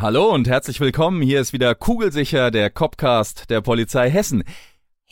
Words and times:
Hallo 0.00 0.32
und 0.32 0.48
herzlich 0.48 0.80
willkommen. 0.80 1.20
Hier 1.22 1.40
ist 1.40 1.52
wieder 1.52 1.74
Kugelsicher, 1.74 2.50
der 2.50 2.70
Copcast 2.70 3.50
der 3.50 3.60
Polizei 3.60 4.10
Hessen. 4.10 4.44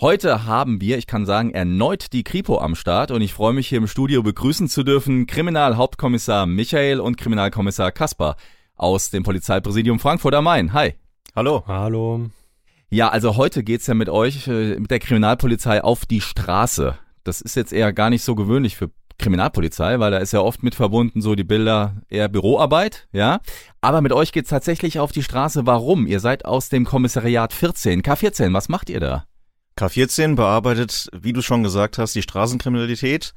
Heute 0.00 0.46
haben 0.46 0.80
wir, 0.80 0.96
ich 0.96 1.06
kann 1.06 1.26
sagen, 1.26 1.50
erneut 1.50 2.12
die 2.12 2.22
Kripo 2.22 2.58
am 2.58 2.74
Start 2.74 3.10
und 3.10 3.20
ich 3.20 3.34
freue 3.34 3.52
mich 3.52 3.68
hier 3.68 3.78
im 3.78 3.86
Studio 3.86 4.22
begrüßen 4.22 4.68
zu 4.68 4.84
dürfen 4.84 5.26
Kriminalhauptkommissar 5.26 6.46
Michael 6.46 7.00
und 7.00 7.16
Kriminalkommissar 7.16 7.92
Kaspar 7.92 8.36
aus 8.74 9.10
dem 9.10 9.22
Polizeipräsidium 9.22 9.98
Frankfurt 9.98 10.34
am 10.34 10.44
Main. 10.44 10.72
Hi. 10.72 10.94
Hallo. 11.34 11.64
Hallo. 11.66 12.30
Ja, 12.88 13.08
also 13.08 13.36
heute 13.36 13.64
geht's 13.64 13.86
ja 13.86 13.94
mit 13.94 14.08
euch, 14.08 14.46
äh, 14.48 14.78
mit 14.78 14.90
der 14.90 15.00
Kriminalpolizei 15.00 15.82
auf 15.82 16.06
die 16.06 16.20
Straße. 16.20 16.96
Das 17.24 17.40
ist 17.40 17.56
jetzt 17.56 17.72
eher 17.72 17.92
gar 17.92 18.10
nicht 18.10 18.22
so 18.22 18.34
gewöhnlich 18.34 18.76
für 18.76 18.90
Kriminalpolizei, 19.18 19.98
weil 19.98 20.10
da 20.10 20.18
ist 20.18 20.32
ja 20.32 20.40
oft 20.40 20.62
mit 20.62 20.74
verbunden 20.74 21.20
so 21.20 21.34
die 21.34 21.44
Bilder 21.44 21.96
eher 22.08 22.28
Büroarbeit, 22.28 23.08
ja. 23.12 23.40
Aber 23.80 24.00
mit 24.00 24.12
euch 24.12 24.32
geht's 24.32 24.50
tatsächlich 24.50 24.98
auf 24.98 25.12
die 25.12 25.22
Straße. 25.22 25.66
Warum? 25.66 26.06
Ihr 26.06 26.20
seid 26.20 26.44
aus 26.44 26.68
dem 26.68 26.84
Kommissariat 26.84 27.52
14, 27.52 28.02
K14. 28.02 28.52
Was 28.52 28.68
macht 28.68 28.90
ihr 28.90 29.00
da? 29.00 29.24
K14 29.78 30.34
bearbeitet, 30.36 31.08
wie 31.12 31.32
du 31.32 31.42
schon 31.42 31.62
gesagt 31.62 31.98
hast, 31.98 32.14
die 32.14 32.22
Straßenkriminalität. 32.22 33.34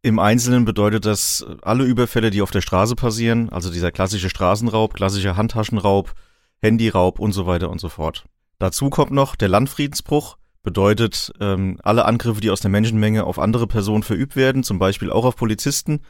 Im 0.00 0.18
Einzelnen 0.18 0.64
bedeutet 0.64 1.04
das 1.04 1.44
alle 1.62 1.84
Überfälle, 1.84 2.30
die 2.30 2.40
auf 2.40 2.50
der 2.50 2.60
Straße 2.60 2.94
passieren, 2.94 3.50
also 3.50 3.70
dieser 3.70 3.90
klassische 3.90 4.30
Straßenraub, 4.30 4.94
klassischer 4.94 5.36
Handtaschenraub, 5.36 6.14
Handyraub 6.60 7.18
und 7.18 7.32
so 7.32 7.46
weiter 7.46 7.68
und 7.68 7.80
so 7.80 7.88
fort. 7.88 8.24
Dazu 8.58 8.90
kommt 8.90 9.10
noch 9.10 9.36
der 9.36 9.48
Landfriedensbruch, 9.48 10.38
bedeutet 10.68 11.32
ähm, 11.40 11.78
alle 11.82 12.04
Angriffe, 12.04 12.42
die 12.42 12.50
aus 12.50 12.60
der 12.60 12.70
Menschenmenge 12.70 13.24
auf 13.24 13.38
andere 13.38 13.66
Personen 13.66 14.02
verübt 14.02 14.36
werden, 14.36 14.62
zum 14.62 14.78
Beispiel 14.78 15.10
auch 15.10 15.24
auf 15.24 15.34
Polizisten 15.34 16.00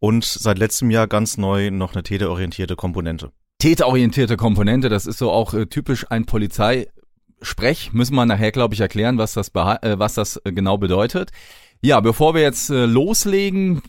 und 0.00 0.24
seit 0.24 0.58
letztem 0.58 0.90
Jahr 0.90 1.06
ganz 1.06 1.36
neu 1.36 1.70
noch 1.70 1.94
eine 1.94 2.02
täterorientierte 2.02 2.74
Komponente. 2.74 3.30
Täterorientierte 3.58 4.36
Komponente, 4.36 4.88
das 4.88 5.06
ist 5.06 5.18
so 5.18 5.30
auch 5.30 5.54
äh, 5.54 5.66
typisch 5.66 6.10
ein 6.10 6.24
Polizeisprech. 6.24 7.92
Müssen 7.92 8.16
wir 8.16 8.26
nachher, 8.26 8.50
glaube 8.50 8.74
ich, 8.74 8.80
erklären, 8.80 9.18
was 9.18 9.34
das, 9.34 9.50
äh, 9.54 10.00
was 10.00 10.14
das 10.14 10.38
äh, 10.38 10.50
genau 10.50 10.78
bedeutet. 10.78 11.30
Ja, 11.80 12.00
bevor 12.00 12.34
wir 12.34 12.42
jetzt 12.42 12.70
äh, 12.70 12.86
loslegen, 12.86 13.82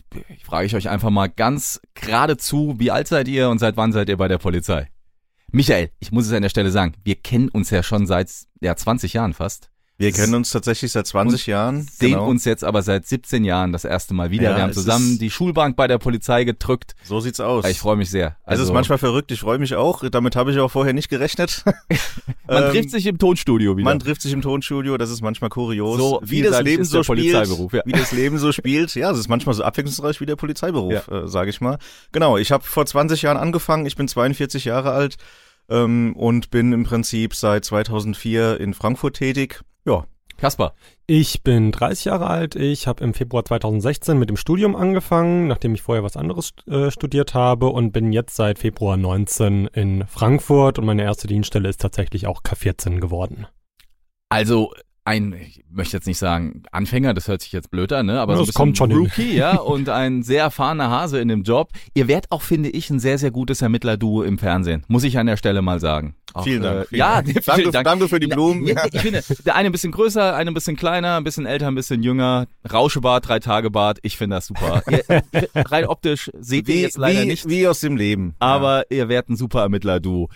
frage 0.44 0.66
ich 0.66 0.76
euch 0.76 0.88
einfach 0.88 1.10
mal 1.10 1.26
ganz 1.26 1.80
geradezu, 1.94 2.76
wie 2.78 2.92
alt 2.92 3.08
seid 3.08 3.26
ihr 3.26 3.48
und 3.48 3.58
seit 3.58 3.76
wann 3.76 3.90
seid 3.90 4.08
ihr 4.08 4.16
bei 4.16 4.28
der 4.28 4.38
Polizei? 4.38 4.90
Michael, 5.50 5.90
ich 5.98 6.12
muss 6.12 6.26
es 6.26 6.32
an 6.32 6.42
der 6.42 6.50
Stelle 6.50 6.70
sagen, 6.70 6.94
wir 7.02 7.16
kennen 7.16 7.48
uns 7.48 7.70
ja 7.70 7.82
schon 7.82 8.06
seit 8.06 8.30
ja, 8.60 8.76
20 8.76 9.12
Jahren 9.12 9.32
fast. 9.32 9.70
Wir 9.96 10.10
kennen 10.10 10.34
uns 10.34 10.50
tatsächlich 10.50 10.90
seit 10.90 11.06
20 11.06 11.46
Jahren. 11.46 11.82
Sehen 11.82 12.12
genau. 12.12 12.26
uns 12.26 12.44
jetzt 12.44 12.64
aber 12.64 12.82
seit 12.82 13.06
17 13.06 13.44
Jahren 13.44 13.72
das 13.72 13.84
erste 13.84 14.12
Mal 14.12 14.32
wieder. 14.32 14.50
Ja, 14.50 14.56
wir 14.56 14.62
haben 14.64 14.72
zusammen 14.72 15.20
die 15.20 15.30
Schulbank 15.30 15.76
bei 15.76 15.86
der 15.86 15.98
Polizei 15.98 16.42
gedrückt. 16.42 16.96
So 17.04 17.20
sieht's 17.20 17.38
aus. 17.38 17.64
Ich 17.66 17.78
freue 17.78 17.94
mich 17.94 18.10
sehr. 18.10 18.36
es 18.44 18.58
ist 18.58 18.72
manchmal 18.72 18.98
verrückt, 18.98 19.30
ich 19.30 19.38
freue 19.38 19.58
mich 19.58 19.76
auch. 19.76 20.02
Damit 20.10 20.34
habe 20.34 20.50
ich 20.50 20.58
auch 20.58 20.70
vorher 20.70 20.92
nicht 20.94 21.10
gerechnet. 21.10 21.62
man 22.48 22.64
Ähm, 22.64 22.70
trifft 22.72 22.90
sich 22.90 23.06
im 23.06 23.18
Tonstudio 23.18 23.76
wieder. 23.76 23.84
Man 23.84 24.00
trifft 24.00 24.22
sich 24.22 24.32
im 24.32 24.42
Tonstudio, 24.42 24.98
das 24.98 25.10
ist 25.10 25.22
manchmal 25.22 25.50
kurios. 25.50 25.96
So 25.96 26.20
wie 26.24 26.42
das 26.42 26.60
Leben 26.62 26.84
so 26.84 27.04
spielt, 27.04 27.32
ja. 27.32 27.82
wie 27.84 27.92
das 27.92 28.10
Leben 28.10 28.38
so 28.38 28.50
spielt. 28.50 28.92
Ja, 28.96 29.12
es 29.12 29.18
ist 29.18 29.28
manchmal 29.28 29.54
so 29.54 29.62
abwechslungsreich 29.62 30.20
wie 30.20 30.26
der 30.26 30.36
Polizeiberuf, 30.36 31.06
äh, 31.06 31.28
sage 31.28 31.50
ich 31.50 31.60
mal. 31.60 31.78
Genau, 32.10 32.36
ich 32.36 32.50
habe 32.50 32.64
vor 32.64 32.84
20 32.84 33.22
Jahren 33.22 33.36
angefangen, 33.36 33.86
ich 33.86 33.94
bin 33.94 34.08
42 34.08 34.64
Jahre 34.64 34.90
alt 34.90 35.16
ähm, 35.68 36.16
und 36.16 36.50
bin 36.50 36.72
im 36.72 36.82
Prinzip 36.82 37.36
seit 37.36 37.64
2004 37.64 38.58
in 38.58 38.74
Frankfurt 38.74 39.14
tätig. 39.16 39.62
Ja, 39.86 40.06
Kaspar, 40.36 40.74
Ich 41.06 41.42
bin 41.42 41.70
30 41.70 42.06
Jahre 42.06 42.26
alt. 42.26 42.56
Ich 42.56 42.86
habe 42.86 43.04
im 43.04 43.14
Februar 43.14 43.44
2016 43.44 44.18
mit 44.18 44.28
dem 44.28 44.36
Studium 44.36 44.74
angefangen, 44.74 45.46
nachdem 45.46 45.74
ich 45.74 45.82
vorher 45.82 46.02
was 46.02 46.16
anderes 46.16 46.52
äh, 46.66 46.90
studiert 46.90 47.34
habe 47.34 47.66
und 47.66 47.92
bin 47.92 48.12
jetzt 48.12 48.34
seit 48.34 48.58
Februar 48.58 48.96
19 48.96 49.66
in 49.68 50.06
Frankfurt 50.06 50.78
und 50.78 50.86
meine 50.86 51.02
erste 51.02 51.28
Dienststelle 51.28 51.68
ist 51.68 51.80
tatsächlich 51.80 52.26
auch 52.26 52.42
K14 52.42 53.00
geworden. 53.00 53.46
also 54.28 54.72
ein, 55.06 55.34
ich 55.34 55.62
möchte 55.70 55.96
jetzt 55.96 56.06
nicht 56.06 56.18
sagen 56.18 56.62
Anfänger, 56.72 57.12
das 57.12 57.28
hört 57.28 57.42
sich 57.42 57.52
jetzt 57.52 57.70
blöd 57.70 57.92
an, 57.92 58.06
ne? 58.06 58.20
aber 58.20 58.32
Ja, 58.32 58.36
so 58.38 58.42
ein 58.42 58.46
das 58.46 58.54
bisschen 58.54 58.58
kommt 58.58 58.78
schon 58.78 58.90
hin. 58.90 58.98
Rookie, 59.00 59.36
ja, 59.36 59.56
und 59.58 59.88
ein 59.90 60.22
sehr 60.22 60.44
erfahrener 60.44 60.90
Hase 60.90 61.20
in 61.20 61.28
dem 61.28 61.42
Job. 61.42 61.72
Ihr 61.94 62.08
werdet 62.08 62.30
auch, 62.30 62.40
finde 62.40 62.70
ich, 62.70 62.88
ein 62.88 63.00
sehr, 63.00 63.18
sehr 63.18 63.30
gutes 63.30 63.60
Ermittlerduo 63.60 64.22
im 64.22 64.38
Fernsehen, 64.38 64.84
muss 64.88 65.04
ich 65.04 65.18
an 65.18 65.26
der 65.26 65.36
Stelle 65.36 65.60
mal 65.60 65.78
sagen. 65.78 66.16
Auch, 66.32 66.44
vielen 66.44 66.62
Dank. 66.62 66.84
Äh, 66.84 66.86
vielen 66.88 66.98
ja, 66.98 67.22
Dank. 67.22 67.26
vielen 67.32 67.44
danke, 67.44 67.70
Dank. 67.70 67.84
danke 67.84 68.08
für 68.08 68.18
die 68.18 68.26
Blumen. 68.28 68.66
Ja, 68.66 68.86
ich 68.90 69.00
finde, 69.00 69.22
der 69.44 69.54
eine 69.54 69.68
ein 69.68 69.72
bisschen 69.72 69.92
größer, 69.92 70.34
eine 70.34 70.50
ein 70.50 70.54
bisschen 70.54 70.76
kleiner, 70.76 71.18
ein 71.18 71.24
bisschen 71.24 71.44
älter, 71.44 71.68
ein 71.68 71.74
bisschen 71.74 72.02
jünger. 72.02 72.46
Rauschebart, 72.72 73.28
drei 73.28 73.38
Tage 73.40 73.70
Bart. 73.70 73.98
Ich 74.02 74.16
finde 74.16 74.36
das 74.36 74.46
super. 74.46 74.82
ihr, 74.90 75.04
rein 75.54 75.84
optisch 75.86 76.30
seht 76.38 76.68
ihr 76.68 76.74
Wie, 76.74 76.80
jetzt 76.80 76.96
leider 76.96 77.22
wie, 77.22 77.26
nicht, 77.26 77.48
wie 77.48 77.68
aus 77.68 77.80
dem 77.80 77.96
Leben. 77.96 78.34
aber 78.38 78.90
ihr 78.90 79.08
werdet 79.08 79.30
ein 79.30 79.36
super 79.36 79.60
Ermittler-Du. 79.60 80.28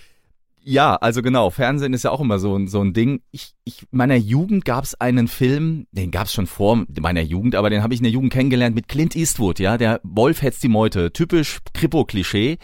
Ja, 0.63 0.97
also 0.97 1.23
genau, 1.23 1.49
Fernsehen 1.51 1.95
ist 1.95 2.05
ja 2.05 2.11
auch 2.11 2.21
immer 2.21 2.39
so, 2.39 2.55
ein- 2.57 2.69
so 2.69 2.83
ein 2.83 2.93
Ding. 2.93 3.23
Ich, 3.31 3.55
ich, 3.65 3.83
in 3.91 3.97
meiner 3.99 4.17
Jugend 4.17 4.65
gab 4.65 4.85
es 4.85 4.95
einen 5.01 5.27
Film, 5.29 5.87
den 5.93 6.11
gab 6.11 6.27
es 6.27 6.33
schon 6.35 6.47
vor 6.47 6.85
meiner 7.01 7.23
Jugend, 7.23 7.55
aber 7.55 7.71
den 7.71 7.83
habe 7.83 7.95
ich 7.95 8.01
in 8.01 8.05
der 8.05 8.13
Jugend 8.13 8.33
kennengelernt 8.33 8.75
mit 8.75 8.89
Clint 8.89 9.17
Eastwood, 9.17 9.59
ja, 9.61 9.79
der 9.79 10.01
Wolf 10.03 10.43
hetzt 10.43 10.63
die 10.63 10.69
Meute, 10.69 11.13
typisch 11.13 11.59
Kripo-Klischee. 11.75 12.59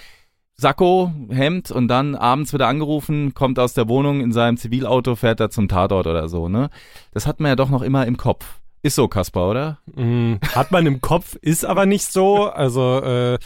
Sakko, 0.57 1.13
Hemd 1.31 1.71
und 1.73 1.89
dann 1.89 2.15
abends 2.15 2.53
wird 2.53 2.63
er 2.63 2.69
angerufen, 2.69 3.35
kommt 3.35 3.59
aus 3.59 3.75
der 3.75 3.89
Wohnung 3.89 4.21
in 4.21 4.31
seinem 4.33 4.57
Zivilauto, 4.57 5.17
fährt 5.17 5.41
er 5.41 5.51
zum 5.51 5.67
Tatort 5.67 6.07
oder 6.07 6.29
so, 6.29 6.49
ne? 6.49 6.71
Das 7.13 7.27
hat 7.27 7.41
man 7.41 7.49
ja 7.49 7.57
doch 7.57 7.71
noch 7.71 7.83
immer 7.83 8.07
im 8.07 8.17
Kopf. 8.17 8.61
Ist 8.83 8.95
so, 8.95 9.09
Kaspar, 9.09 9.51
oder? 9.51 9.79
Mm, 9.97 10.35
hat 10.55 10.71
man 10.71 10.87
im 10.87 11.01
Kopf, 11.01 11.35
ist 11.41 11.65
aber 11.65 11.87
nicht 11.87 12.05
so. 12.13 12.51
Also 12.51 13.01
äh, 13.03 13.39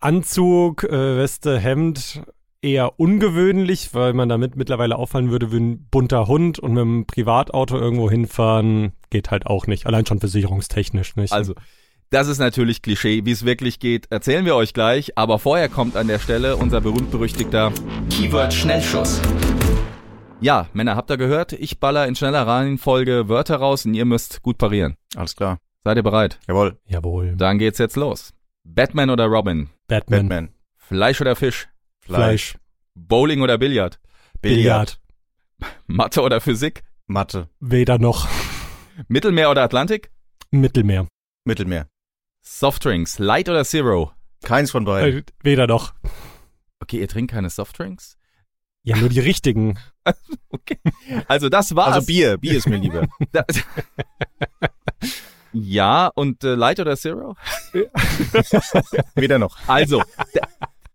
Anzug, 0.00 0.84
äh, 0.84 1.16
Weste, 1.18 1.58
Hemd 1.58 2.22
eher 2.66 2.98
ungewöhnlich, 2.98 3.94
weil 3.94 4.12
man 4.12 4.28
damit 4.28 4.56
mittlerweile 4.56 4.96
auffallen 4.96 5.30
würde 5.30 5.52
wie 5.52 5.56
ein 5.56 5.88
bunter 5.90 6.26
Hund 6.26 6.58
und 6.58 6.72
mit 6.72 6.82
einem 6.82 7.06
Privatauto 7.06 7.78
irgendwo 7.78 8.10
hinfahren 8.10 8.92
geht 9.10 9.30
halt 9.30 9.46
auch 9.46 9.66
nicht. 9.66 9.86
Allein 9.86 10.04
schon 10.04 10.20
versicherungstechnisch 10.20 11.16
nicht. 11.16 11.32
Also, 11.32 11.54
das 12.10 12.28
ist 12.28 12.38
natürlich 12.38 12.82
Klischee. 12.82 13.24
Wie 13.24 13.30
es 13.30 13.44
wirklich 13.44 13.78
geht, 13.78 14.10
erzählen 14.10 14.44
wir 14.44 14.54
euch 14.54 14.74
gleich. 14.74 15.16
Aber 15.16 15.38
vorher 15.38 15.68
kommt 15.68 15.96
an 15.96 16.08
der 16.08 16.18
Stelle 16.18 16.56
unser 16.56 16.80
berühmt-berüchtigter 16.80 17.72
Keyword-Schnellschuss. 18.10 19.20
Ja, 20.40 20.68
Männer, 20.74 20.96
habt 20.96 21.10
ihr 21.10 21.16
gehört? 21.16 21.52
Ich 21.54 21.80
baller 21.80 22.06
in 22.06 22.14
schneller 22.14 22.46
Reihenfolge 22.46 23.28
Wörter 23.28 23.56
raus 23.56 23.86
und 23.86 23.94
ihr 23.94 24.04
müsst 24.04 24.42
gut 24.42 24.58
parieren. 24.58 24.96
Alles 25.16 25.34
klar. 25.34 25.58
Seid 25.82 25.96
ihr 25.96 26.02
bereit? 26.02 26.38
Jawohl. 26.46 26.76
Jawohl. 26.86 27.34
Dann 27.36 27.58
geht's 27.58 27.78
jetzt 27.78 27.96
los. 27.96 28.34
Batman 28.64 29.10
oder 29.10 29.26
Robin? 29.26 29.70
Batman. 29.88 30.28
Batman. 30.28 30.48
Fleisch 30.76 31.20
oder 31.20 31.36
Fisch? 31.36 31.68
Fleisch. 32.06 32.56
Bowling 32.94 33.42
oder 33.42 33.58
Billard? 33.58 34.00
Billard. 34.40 35.00
Mathe 35.86 36.22
oder 36.22 36.40
Physik? 36.40 36.84
Mathe. 37.06 37.48
Weder 37.60 37.98
noch. 37.98 38.28
Mittelmeer 39.08 39.50
oder 39.50 39.62
Atlantik? 39.62 40.10
Mittelmeer. 40.50 41.08
Mittelmeer. 41.44 41.88
Softdrinks, 42.42 43.18
Light 43.18 43.48
oder 43.48 43.64
Zero? 43.64 44.12
Keins 44.44 44.70
von 44.70 44.84
beiden. 44.84 45.20
Äh, 45.20 45.24
weder 45.42 45.66
noch. 45.66 45.94
Okay, 46.80 47.00
ihr 47.00 47.08
trinkt 47.08 47.32
keine 47.32 47.50
Softdrinks? 47.50 48.16
Ja, 48.84 48.96
nur 48.96 49.08
die 49.08 49.20
richtigen. 49.20 49.78
Okay. 50.50 50.78
Also 51.28 51.48
das 51.48 51.74
war's. 51.76 51.94
Also 51.94 52.06
Bier. 52.06 52.38
Bier 52.38 52.56
ist 52.56 52.68
mir 52.68 52.76
lieber. 52.76 53.06
Ja, 55.52 56.08
und 56.14 56.44
äh, 56.44 56.54
Light 56.54 56.80
oder 56.80 56.96
Zero? 56.96 57.36
Weder 59.14 59.38
noch. 59.38 59.56
Also, 59.66 60.02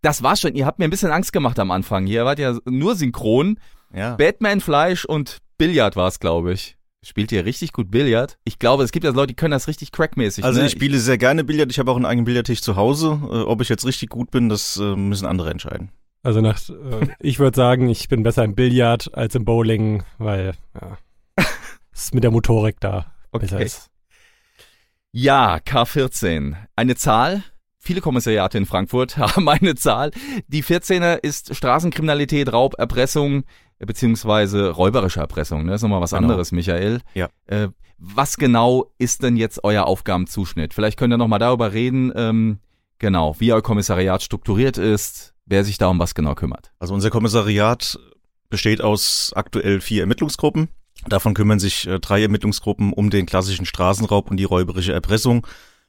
das 0.02 0.22
war's 0.22 0.40
schon. 0.40 0.54
Ihr 0.54 0.66
habt 0.66 0.78
mir 0.78 0.84
ein 0.84 0.90
bisschen 0.90 1.10
Angst 1.10 1.32
gemacht 1.32 1.58
am 1.58 1.70
Anfang. 1.70 2.06
Hier 2.06 2.24
wart 2.24 2.38
ja 2.38 2.58
nur 2.64 2.94
synchron. 2.96 3.58
Ja. 3.94 4.16
Batman, 4.16 4.60
Fleisch 4.60 5.04
und 5.04 5.38
Billard 5.58 5.96
war's, 5.96 6.18
glaube 6.20 6.52
ich. 6.52 6.76
Spielt 7.04 7.32
ihr 7.32 7.44
richtig 7.44 7.72
gut 7.72 7.90
Billard? 7.90 8.38
Ich 8.44 8.58
glaube, 8.60 8.84
es 8.84 8.92
gibt 8.92 9.04
ja 9.04 9.10
Leute, 9.10 9.28
die 9.28 9.34
können 9.34 9.50
das 9.50 9.66
richtig 9.66 9.90
crackmäßig. 9.90 10.44
Also 10.44 10.60
ne? 10.60 10.66
ich 10.66 10.72
spiele 10.72 10.98
sehr 10.98 11.18
gerne 11.18 11.42
Billard. 11.42 11.70
Ich 11.70 11.78
habe 11.78 11.90
auch 11.90 11.96
einen 11.96 12.04
eigenen 12.04 12.24
Billardtisch 12.24 12.62
zu 12.62 12.76
Hause. 12.76 13.20
Äh, 13.24 13.42
ob 13.42 13.60
ich 13.60 13.68
jetzt 13.68 13.84
richtig 13.84 14.08
gut 14.10 14.30
bin, 14.30 14.48
das 14.48 14.76
äh, 14.76 14.94
müssen 14.94 15.26
andere 15.26 15.50
entscheiden. 15.50 15.90
Also 16.22 16.40
nach, 16.40 16.60
äh, 16.68 17.08
ich 17.18 17.40
würde 17.40 17.56
sagen, 17.56 17.88
ich 17.88 18.08
bin 18.08 18.22
besser 18.22 18.44
im 18.44 18.54
Billard 18.54 19.12
als 19.14 19.34
im 19.34 19.44
Bowling, 19.44 20.04
weil 20.18 20.52
ja, 20.80 20.98
es 21.92 22.04
ist 22.04 22.14
mit 22.14 22.22
der 22.22 22.30
Motorik 22.30 22.78
da 22.78 23.12
besser 23.32 23.56
Okay. 23.56 23.64
ist. 23.64 23.88
Ja, 25.10 25.56
K14. 25.56 26.54
Eine 26.76 26.94
Zahl, 26.94 27.42
viele 27.82 28.00
Kommissariate 28.00 28.56
in 28.58 28.66
Frankfurt 28.66 29.16
haben 29.18 29.48
eine 29.48 29.74
Zahl. 29.74 30.12
Die 30.46 30.62
14er 30.62 31.16
ist 31.16 31.54
Straßenkriminalität, 31.54 32.52
Raub, 32.52 32.74
Erpressung 32.78 33.44
beziehungsweise 33.78 34.70
räuberische 34.70 35.18
Erpressung. 35.20 35.64
Ne? 35.64 35.72
Das 35.72 35.80
ist 35.80 35.82
nochmal 35.82 36.00
was 36.00 36.10
Genau. 36.10 36.22
anderes, 36.22 36.52
Michael. 36.52 37.00
Ja. 37.14 37.28
Äh, 37.46 37.68
was 37.98 38.36
genau 38.36 38.92
ist 38.98 39.22
denn 39.22 39.36
jetzt 39.36 39.64
euer 39.64 39.84
Aufgabenzuschnitt? 39.86 40.72
Vielleicht 40.72 40.98
könnt 40.98 41.12
ihr 41.12 41.18
nochmal 41.18 41.40
darüber 41.40 41.72
reden, 41.72 42.12
ähm, 42.14 42.58
genau, 42.98 43.34
wie 43.38 43.52
euer 43.52 43.62
Kommissariat 43.62 44.22
strukturiert 44.22 44.78
ist, 44.78 45.34
wer 45.46 45.64
sich 45.64 45.78
da 45.78 45.88
um 45.88 45.98
was 45.98 46.14
genau 46.14 46.34
kümmert. 46.34 46.72
Also 46.78 46.94
unser 46.94 47.10
Kommissariat 47.10 47.98
besteht 48.48 48.80
aus 48.80 49.32
aktuell 49.34 49.80
vier 49.80 50.02
Ermittlungsgruppen. 50.02 50.68
Davon 51.08 51.34
kümmern 51.34 51.58
sich 51.58 51.86
äh, 51.88 51.98
drei 51.98 52.22
Ermittlungsgruppen 52.22 52.92
um 52.92 53.10
den 53.10 53.26
klassischen 53.26 53.66
Straßenraub 53.66 54.30
und 54.30 54.36
die 54.36 54.44
räuberische 54.44 54.92
Erpressung. 54.92 55.44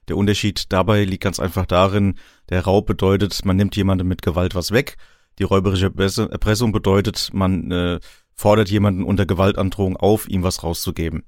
Der 0.07 0.17
Unterschied 0.17 0.71
dabei 0.71 1.03
liegt 1.05 1.23
ganz 1.23 1.39
einfach 1.39 1.65
darin, 1.65 2.15
der 2.49 2.61
Raub 2.61 2.85
bedeutet, 2.85 3.45
man 3.45 3.55
nimmt 3.55 3.75
jemandem 3.75 4.07
mit 4.07 4.21
Gewalt 4.21 4.55
was 4.55 4.71
weg. 4.71 4.97
Die 5.39 5.43
räuberische 5.43 5.87
Erpress- 5.87 6.19
Erpressung 6.19 6.71
bedeutet, 6.71 7.29
man 7.33 7.71
äh, 7.71 7.99
fordert 8.35 8.69
jemanden 8.69 9.03
unter 9.03 9.25
Gewaltandrohung 9.25 9.97
auf, 9.97 10.27
ihm 10.27 10.43
was 10.43 10.63
rauszugeben. 10.63 11.23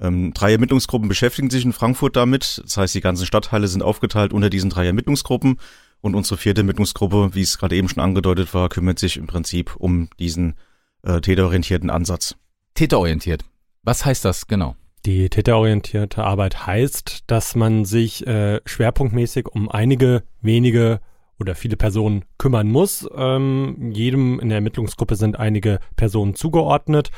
Ähm, 0.00 0.32
drei 0.32 0.52
Ermittlungsgruppen 0.52 1.08
beschäftigen 1.08 1.50
sich 1.50 1.64
in 1.64 1.72
Frankfurt 1.72 2.16
damit. 2.16 2.60
Das 2.64 2.76
heißt, 2.76 2.94
die 2.94 3.00
ganzen 3.00 3.26
Stadtteile 3.26 3.68
sind 3.68 3.82
aufgeteilt 3.82 4.32
unter 4.32 4.50
diesen 4.50 4.70
drei 4.70 4.86
Ermittlungsgruppen. 4.86 5.58
Und 6.00 6.14
unsere 6.14 6.36
vierte 6.36 6.60
Ermittlungsgruppe, 6.60 7.30
wie 7.34 7.42
es 7.42 7.58
gerade 7.58 7.74
eben 7.74 7.88
schon 7.88 8.02
angedeutet 8.02 8.54
war, 8.54 8.68
kümmert 8.68 9.00
sich 9.00 9.16
im 9.16 9.26
Prinzip 9.26 9.74
um 9.76 10.08
diesen 10.20 10.54
äh, 11.02 11.20
täterorientierten 11.20 11.90
Ansatz. 11.90 12.36
Täterorientiert. 12.74 13.44
Was 13.82 14.04
heißt 14.04 14.24
das 14.24 14.46
genau? 14.46 14.76
Die 15.06 15.28
täterorientierte 15.28 16.24
Arbeit 16.24 16.66
heißt, 16.66 17.24
dass 17.26 17.54
man 17.54 17.84
sich 17.84 18.26
äh, 18.26 18.60
schwerpunktmäßig 18.64 19.48
um 19.48 19.70
einige 19.70 20.22
wenige 20.40 21.00
oder 21.38 21.54
viele 21.54 21.76
Personen 21.76 22.24
kümmern 22.36 22.68
muss. 22.68 23.08
Ähm, 23.14 23.90
jedem 23.92 24.40
in 24.40 24.48
der 24.48 24.56
Ermittlungsgruppe 24.56 25.16
sind 25.16 25.38
einige 25.38 25.78
Personen 25.96 26.34
zugeordnet. 26.34 27.10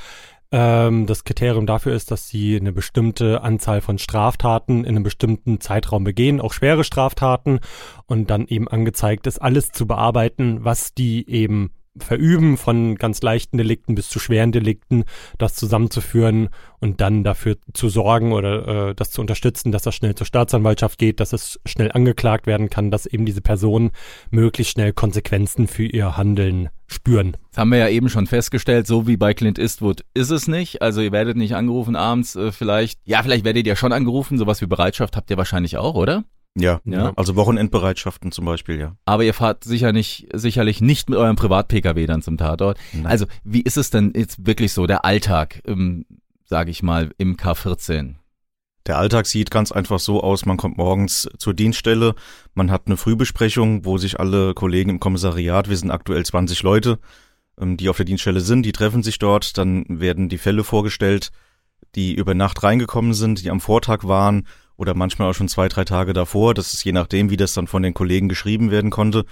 Ähm, 0.52 1.06
das 1.06 1.24
Kriterium 1.24 1.66
dafür 1.66 1.94
ist, 1.94 2.10
dass 2.10 2.28
sie 2.28 2.56
eine 2.56 2.72
bestimmte 2.72 3.42
Anzahl 3.42 3.80
von 3.80 3.98
Straftaten 3.98 4.84
in 4.84 4.96
einem 4.96 5.04
bestimmten 5.04 5.60
Zeitraum 5.60 6.04
begehen, 6.04 6.40
auch 6.40 6.52
schwere 6.52 6.84
Straftaten, 6.84 7.60
und 8.06 8.30
dann 8.30 8.46
eben 8.46 8.66
angezeigt 8.68 9.26
ist, 9.26 9.40
alles 9.40 9.70
zu 9.70 9.86
bearbeiten, 9.86 10.64
was 10.64 10.92
die 10.92 11.28
eben 11.30 11.70
verüben, 11.98 12.56
von 12.56 12.94
ganz 12.94 13.20
leichten 13.22 13.58
Delikten 13.58 13.94
bis 13.94 14.08
zu 14.08 14.18
schweren 14.18 14.52
Delikten, 14.52 15.04
das 15.38 15.54
zusammenzuführen 15.54 16.48
und 16.78 17.00
dann 17.00 17.24
dafür 17.24 17.56
zu 17.72 17.88
sorgen 17.88 18.32
oder 18.32 18.90
äh, 18.90 18.94
das 18.94 19.10
zu 19.10 19.20
unterstützen, 19.20 19.72
dass 19.72 19.82
das 19.82 19.94
schnell 19.94 20.14
zur 20.14 20.26
Staatsanwaltschaft 20.26 20.98
geht, 20.98 21.20
dass 21.20 21.32
es 21.32 21.58
schnell 21.66 21.90
angeklagt 21.92 22.46
werden 22.46 22.70
kann, 22.70 22.90
dass 22.90 23.06
eben 23.06 23.26
diese 23.26 23.40
Personen 23.40 23.90
möglichst 24.30 24.72
schnell 24.72 24.92
Konsequenzen 24.92 25.66
für 25.66 25.84
ihr 25.84 26.16
Handeln 26.16 26.68
spüren. 26.86 27.36
Das 27.50 27.58
haben 27.58 27.70
wir 27.70 27.78
ja 27.78 27.88
eben 27.88 28.08
schon 28.08 28.26
festgestellt, 28.26 28.86
so 28.86 29.06
wie 29.06 29.16
bei 29.16 29.34
Clint 29.34 29.58
Eastwood 29.58 30.04
ist 30.14 30.30
es 30.30 30.48
nicht. 30.48 30.82
Also 30.82 31.00
ihr 31.00 31.12
werdet 31.12 31.36
nicht 31.36 31.54
angerufen 31.54 31.96
abends, 31.96 32.36
äh, 32.36 32.52
vielleicht, 32.52 33.00
ja, 33.04 33.22
vielleicht 33.22 33.44
werdet 33.44 33.66
ihr 33.66 33.76
schon 33.76 33.92
angerufen, 33.92 34.38
sowas 34.38 34.60
wie 34.60 34.66
Bereitschaft 34.66 35.16
habt 35.16 35.30
ihr 35.30 35.36
wahrscheinlich 35.36 35.76
auch, 35.76 35.94
oder? 35.94 36.24
Ja, 36.56 36.80
Ja. 36.84 37.12
also 37.16 37.36
Wochenendbereitschaften 37.36 38.32
zum 38.32 38.44
Beispiel, 38.44 38.78
ja. 38.80 38.96
Aber 39.04 39.24
ihr 39.24 39.34
fahrt 39.34 39.64
sicher 39.64 39.92
nicht, 39.92 40.28
sicherlich 40.32 40.80
nicht 40.80 41.08
mit 41.08 41.18
eurem 41.18 41.36
Privat-Pkw 41.36 42.06
dann 42.06 42.22
zum 42.22 42.36
Tatort. 42.36 42.78
Nein. 42.92 43.06
Also 43.06 43.26
wie 43.44 43.60
ist 43.62 43.76
es 43.76 43.90
denn 43.90 44.12
jetzt 44.16 44.46
wirklich 44.46 44.72
so, 44.72 44.86
der 44.86 45.04
Alltag, 45.04 45.62
ähm, 45.66 46.06
sage 46.44 46.70
ich 46.70 46.82
mal, 46.82 47.10
im 47.18 47.36
K14? 47.36 48.14
Der 48.86 48.98
Alltag 48.98 49.26
sieht 49.26 49.50
ganz 49.50 49.70
einfach 49.72 50.00
so 50.00 50.22
aus, 50.22 50.46
man 50.46 50.56
kommt 50.56 50.76
morgens 50.78 51.28
zur 51.38 51.54
Dienststelle, 51.54 52.14
man 52.54 52.70
hat 52.70 52.82
eine 52.86 52.96
Frühbesprechung, 52.96 53.84
wo 53.84 53.98
sich 53.98 54.18
alle 54.18 54.54
Kollegen 54.54 54.90
im 54.90 55.00
Kommissariat, 55.00 55.68
wir 55.68 55.76
sind 55.76 55.90
aktuell 55.90 56.24
20 56.24 56.62
Leute, 56.62 56.98
ähm, 57.60 57.76
die 57.76 57.88
auf 57.88 57.98
der 57.98 58.06
Dienststelle 58.06 58.40
sind, 58.40 58.64
die 58.64 58.72
treffen 58.72 59.02
sich 59.02 59.18
dort, 59.18 59.56
dann 59.58 59.84
werden 59.88 60.28
die 60.28 60.38
Fälle 60.38 60.64
vorgestellt, 60.64 61.30
die 61.94 62.14
über 62.14 62.34
Nacht 62.34 62.62
reingekommen 62.62 63.14
sind, 63.14 63.44
die 63.44 63.50
am 63.50 63.60
Vortag 63.60 64.04
waren 64.04 64.46
oder 64.80 64.94
manchmal 64.94 65.28
auch 65.28 65.34
schon 65.34 65.48
zwei, 65.48 65.68
drei 65.68 65.84
Tage 65.84 66.14
davor. 66.14 66.54
Das 66.54 66.72
ist 66.72 66.84
je 66.84 66.92
nachdem, 66.92 67.28
wie 67.28 67.36
das 67.36 67.52
dann 67.52 67.66
von 67.66 67.82
den 67.82 67.92
Kollegen 67.92 68.30
geschrieben 68.30 68.70
werden 68.70 68.90
konnte. 68.90 69.26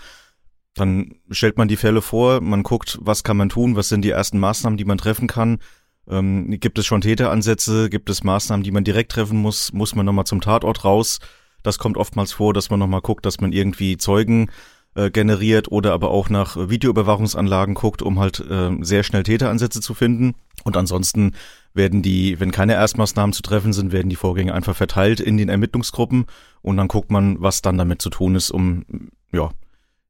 Dann 0.74 1.14
stellt 1.30 1.56
man 1.56 1.68
die 1.68 1.76
Fälle 1.76 2.02
vor, 2.02 2.42
man 2.42 2.62
guckt, 2.62 2.98
was 3.00 3.24
kann 3.24 3.38
man 3.38 3.48
tun, 3.48 3.74
was 3.74 3.88
sind 3.88 4.02
die 4.02 4.10
ersten 4.10 4.38
Maßnahmen, 4.38 4.76
die 4.76 4.84
man 4.84 4.98
treffen 4.98 5.26
kann. 5.26 5.58
Ähm, 6.06 6.50
gibt 6.60 6.78
es 6.78 6.84
schon 6.84 7.00
Täteransätze? 7.00 7.88
Gibt 7.88 8.10
es 8.10 8.22
Maßnahmen, 8.22 8.62
die 8.62 8.70
man 8.70 8.84
direkt 8.84 9.10
treffen 9.10 9.38
muss? 9.38 9.72
Muss 9.72 9.94
man 9.94 10.04
nochmal 10.04 10.26
zum 10.26 10.42
Tatort 10.42 10.84
raus? 10.84 11.18
Das 11.62 11.78
kommt 11.78 11.96
oftmals 11.96 12.32
vor, 12.32 12.52
dass 12.52 12.68
man 12.68 12.78
nochmal 12.78 13.00
guckt, 13.00 13.24
dass 13.24 13.40
man 13.40 13.52
irgendwie 13.52 13.96
Zeugen 13.96 14.50
äh, 14.98 15.10
generiert 15.12 15.70
oder 15.70 15.92
aber 15.92 16.10
auch 16.10 16.28
nach 16.28 16.56
Videoüberwachungsanlagen 16.56 17.74
guckt, 17.74 18.02
um 18.02 18.18
halt 18.18 18.40
äh, 18.40 18.70
sehr 18.80 19.04
schnell 19.04 19.22
Täteransätze 19.22 19.80
zu 19.80 19.94
finden. 19.94 20.34
Und 20.64 20.76
ansonsten 20.76 21.36
werden 21.72 22.02
die, 22.02 22.40
wenn 22.40 22.50
keine 22.50 22.74
Erstmaßnahmen 22.74 23.32
zu 23.32 23.42
treffen 23.42 23.72
sind, 23.72 23.92
werden 23.92 24.08
die 24.08 24.16
Vorgänge 24.16 24.54
einfach 24.54 24.74
verteilt 24.74 25.20
in 25.20 25.36
den 25.36 25.48
Ermittlungsgruppen 25.48 26.26
und 26.62 26.76
dann 26.76 26.88
guckt 26.88 27.12
man, 27.12 27.40
was 27.40 27.62
dann 27.62 27.78
damit 27.78 28.02
zu 28.02 28.10
tun 28.10 28.34
ist, 28.34 28.50
um 28.50 28.84
ja 29.30 29.50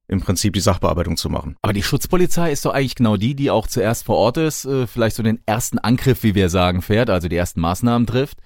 im 0.07 0.23
Prinzip 0.23 0.55
die 0.55 0.61
Sachbearbeitung 0.61 1.19
zu 1.19 1.29
machen. 1.29 1.57
Aber 1.61 1.75
die 1.75 1.83
Schutzpolizei 1.83 2.51
ist 2.51 2.65
doch 2.65 2.73
eigentlich 2.73 2.95
genau 2.95 3.19
die, 3.19 3.35
die 3.35 3.51
auch 3.51 3.67
zuerst 3.67 4.07
vor 4.07 4.17
Ort 4.17 4.39
ist, 4.39 4.65
äh, 4.65 4.87
vielleicht 4.87 5.17
so 5.17 5.23
den 5.23 5.41
ersten 5.45 5.79
Angriff, 5.79 6.23
wie 6.23 6.35
wir 6.35 6.49
sagen, 6.49 6.81
fährt, 6.81 7.11
also 7.11 7.29
die 7.29 7.37
ersten 7.37 7.61
Maßnahmen 7.61 8.07
trifft. 8.07 8.39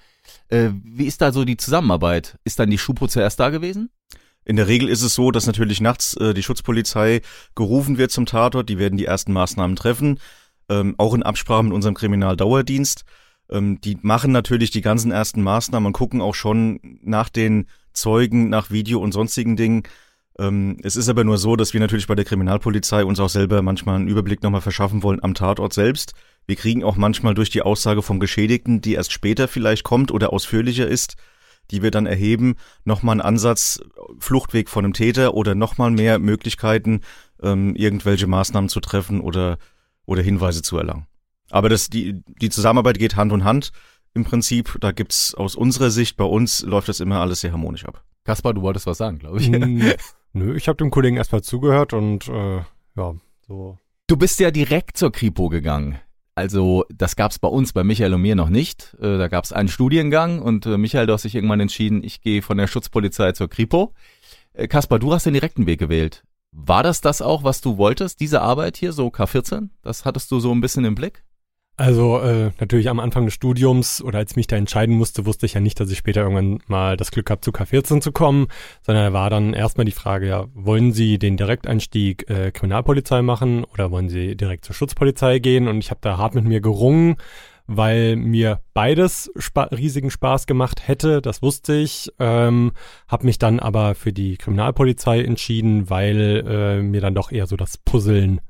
Äh, 0.49 0.71
wie 0.83 1.05
ist 1.05 1.21
da 1.21 1.31
so 1.31 1.45
die 1.45 1.57
Zusammenarbeit? 1.57 2.37
Ist 2.43 2.59
dann 2.59 2.69
die 2.69 2.77
Schupo 2.77 3.07
zuerst 3.07 3.39
da 3.39 3.49
gewesen? 3.49 3.89
In 4.45 4.55
der 4.55 4.67
Regel 4.67 4.89
ist 4.89 5.01
es 5.01 5.15
so, 5.15 5.31
dass 5.31 5.47
natürlich 5.47 5.81
nachts 5.81 6.15
äh, 6.17 6.33
die 6.33 6.43
Schutzpolizei 6.43 7.21
gerufen 7.55 7.97
wird 7.97 8.11
zum 8.11 8.25
Tatort. 8.25 8.69
Die 8.69 8.79
werden 8.79 8.97
die 8.97 9.05
ersten 9.05 9.33
Maßnahmen 9.33 9.75
treffen, 9.75 10.19
ähm, 10.69 10.95
auch 10.97 11.13
in 11.13 11.23
Absprache 11.23 11.63
mit 11.63 11.73
unserem 11.73 11.95
Kriminaldauerdienst. 11.95 13.03
Ähm, 13.49 13.79
die 13.81 13.97
machen 14.01 14.31
natürlich 14.31 14.71
die 14.71 14.81
ganzen 14.81 15.11
ersten 15.11 15.41
Maßnahmen 15.41 15.87
und 15.87 15.93
gucken 15.93 16.21
auch 16.21 16.35
schon 16.35 16.79
nach 17.01 17.29
den 17.29 17.67
Zeugen, 17.93 18.49
nach 18.49 18.71
Video 18.71 18.99
und 18.99 19.11
sonstigen 19.11 19.55
Dingen. 19.55 19.83
Ähm, 20.39 20.77
es 20.83 20.95
ist 20.95 21.09
aber 21.09 21.23
nur 21.23 21.37
so, 21.37 21.55
dass 21.55 21.73
wir 21.73 21.79
natürlich 21.79 22.07
bei 22.07 22.15
der 22.15 22.25
Kriminalpolizei 22.25 23.05
uns 23.05 23.19
auch 23.19 23.29
selber 23.29 23.61
manchmal 23.61 23.97
einen 23.97 24.07
Überblick 24.07 24.41
nochmal 24.41 24.61
verschaffen 24.61 25.03
wollen 25.03 25.23
am 25.23 25.35
Tatort 25.35 25.73
selbst. 25.73 26.13
Wir 26.47 26.55
kriegen 26.55 26.83
auch 26.83 26.95
manchmal 26.95 27.35
durch 27.35 27.49
die 27.49 27.61
Aussage 27.61 28.01
vom 28.01 28.19
Geschädigten, 28.19 28.81
die 28.81 28.95
erst 28.95 29.11
später 29.11 29.47
vielleicht 29.47 29.83
kommt 29.83 30.11
oder 30.11 30.33
ausführlicher 30.33 30.87
ist, 30.87 31.15
die 31.71 31.81
wir 31.81 31.91
dann 31.91 32.05
erheben, 32.05 32.55
nochmal 32.85 33.13
einen 33.13 33.21
Ansatz, 33.21 33.79
Fluchtweg 34.19 34.69
von 34.69 34.85
einem 34.85 34.93
Täter 34.93 35.33
oder 35.33 35.55
nochmal 35.55 35.91
mehr 35.91 36.19
Möglichkeiten, 36.19 37.01
ähm, 37.41 37.75
irgendwelche 37.75 38.27
Maßnahmen 38.27 38.69
zu 38.69 38.79
treffen 38.79 39.21
oder, 39.21 39.57
oder 40.05 40.21
Hinweise 40.21 40.61
zu 40.61 40.77
erlangen. 40.77 41.07
Aber 41.49 41.69
das, 41.69 41.89
die, 41.89 42.21
die 42.41 42.49
Zusammenarbeit 42.49 42.99
geht 42.99 43.15
Hand 43.15 43.31
in 43.31 43.43
Hand. 43.43 43.71
Im 44.13 44.25
Prinzip, 44.25 44.77
da 44.79 44.91
gibt's 44.91 45.33
aus 45.33 45.55
unserer 45.55 45.89
Sicht, 45.89 46.17
bei 46.17 46.23
uns 46.23 46.61
läuft 46.61 46.89
das 46.89 46.99
immer 46.99 47.19
alles 47.19 47.41
sehr 47.41 47.51
harmonisch 47.51 47.85
ab. 47.85 48.03
Kaspar, 48.23 48.53
du 48.53 48.61
wolltest 48.61 48.85
was 48.85 48.97
sagen, 48.97 49.19
glaube 49.19 49.39
ich. 49.39 49.47
Hm, 49.47 49.93
Nö, 50.33 50.55
ich 50.55 50.67
habe 50.67 50.77
dem 50.77 50.91
Kollegen 50.91 51.17
erstmal 51.17 51.43
zugehört 51.43 51.93
und 51.93 52.27
äh, 52.27 52.61
ja, 52.95 53.15
so. 53.47 53.77
Du 54.07 54.17
bist 54.17 54.39
ja 54.39 54.51
direkt 54.51 54.97
zur 54.97 55.11
Kripo 55.11 55.49
gegangen. 55.49 55.99
Also 56.35 56.85
das 56.89 57.15
gab's 57.15 57.37
bei 57.37 57.47
uns, 57.47 57.73
bei 57.73 57.83
Michael 57.83 58.13
und 58.15 58.21
mir 58.21 58.35
noch 58.35 58.49
nicht. 58.49 58.95
Äh, 58.99 59.17
Da 59.17 59.27
gab's 59.27 59.53
einen 59.53 59.69
Studiengang 59.69 60.39
und 60.41 60.65
äh, 60.65 60.77
Michael, 60.77 61.05
du 61.05 61.13
hast 61.13 61.23
dich 61.25 61.35
irgendwann 61.35 61.59
entschieden, 61.59 62.03
ich 62.03 62.21
gehe 62.21 62.41
von 62.41 62.57
der 62.57 62.67
Schutzpolizei 62.67 63.33
zur 63.33 63.49
Kripo. 63.49 63.93
Äh, 64.53 64.67
Kaspar, 64.67 64.99
du 64.99 65.13
hast 65.13 65.25
den 65.25 65.33
direkten 65.33 65.65
Weg 65.67 65.79
gewählt. 65.79 66.23
War 66.51 66.83
das 66.83 67.01
das 67.01 67.21
auch, 67.21 67.43
was 67.43 67.61
du 67.61 67.77
wolltest, 67.77 68.19
diese 68.19 68.41
Arbeit 68.41 68.77
hier, 68.77 68.93
so 68.93 69.07
K14? 69.07 69.69
Das 69.81 70.05
hattest 70.05 70.31
du 70.31 70.39
so 70.39 70.51
ein 70.51 70.61
bisschen 70.61 70.85
im 70.85 70.95
Blick? 70.95 71.23
Also 71.75 72.19
äh, 72.19 72.51
natürlich 72.59 72.87
am 72.87 72.99
Anfang 72.99 73.25
des 73.25 73.33
Studiums 73.33 73.99
oder 74.03 74.19
als 74.19 74.31
ich 74.31 74.35
mich 74.35 74.45
da 74.45 74.55
entscheiden 74.55 74.95
musste, 74.95 75.25
wusste 75.25 75.47
ich 75.47 75.55
ja 75.55 75.59
nicht, 75.59 75.79
dass 75.79 75.89
ich 75.89 75.97
später 75.97 76.21
irgendwann 76.21 76.59
mal 76.67 76.97
das 76.97 77.09
Glück 77.09 77.31
habe, 77.31 77.41
zu 77.41 77.49
K14 77.49 77.99
zu 77.99 78.11
kommen, 78.11 78.47
sondern 78.83 79.11
war 79.11 79.31
dann 79.31 79.55
erstmal 79.55 79.85
die 79.85 79.91
Frage, 79.91 80.27
ja, 80.27 80.45
wollen 80.53 80.91
Sie 80.91 81.17
den 81.17 81.35
Direkteinstieg 81.35 82.29
äh, 82.29 82.51
Kriminalpolizei 82.51 83.23
machen 83.23 83.63
oder 83.63 83.89
wollen 83.89 84.07
Sie 84.07 84.35
direkt 84.35 84.65
zur 84.65 84.75
Schutzpolizei 84.75 85.39
gehen? 85.39 85.67
Und 85.67 85.79
ich 85.79 85.89
habe 85.89 85.99
da 86.01 86.17
hart 86.19 86.35
mit 86.35 86.45
mir 86.45 86.61
gerungen, 86.61 87.15
weil 87.65 88.17
mir 88.17 88.59
beides 88.75 89.31
spa 89.37 89.63
riesigen 89.63 90.11
Spaß 90.11 90.45
gemacht 90.45 90.87
hätte, 90.87 91.23
das 91.23 91.41
wusste 91.41 91.73
ich, 91.73 92.11
ähm, 92.19 92.73
habe 93.07 93.25
mich 93.25 93.39
dann 93.39 93.59
aber 93.59 93.95
für 93.95 94.13
die 94.13 94.37
Kriminalpolizei 94.37 95.23
entschieden, 95.23 95.89
weil 95.89 96.45
äh, 96.47 96.81
mir 96.83 97.01
dann 97.01 97.15
doch 97.15 97.31
eher 97.31 97.47
so 97.47 97.55
das 97.55 97.79
Puzzeln 97.79 98.41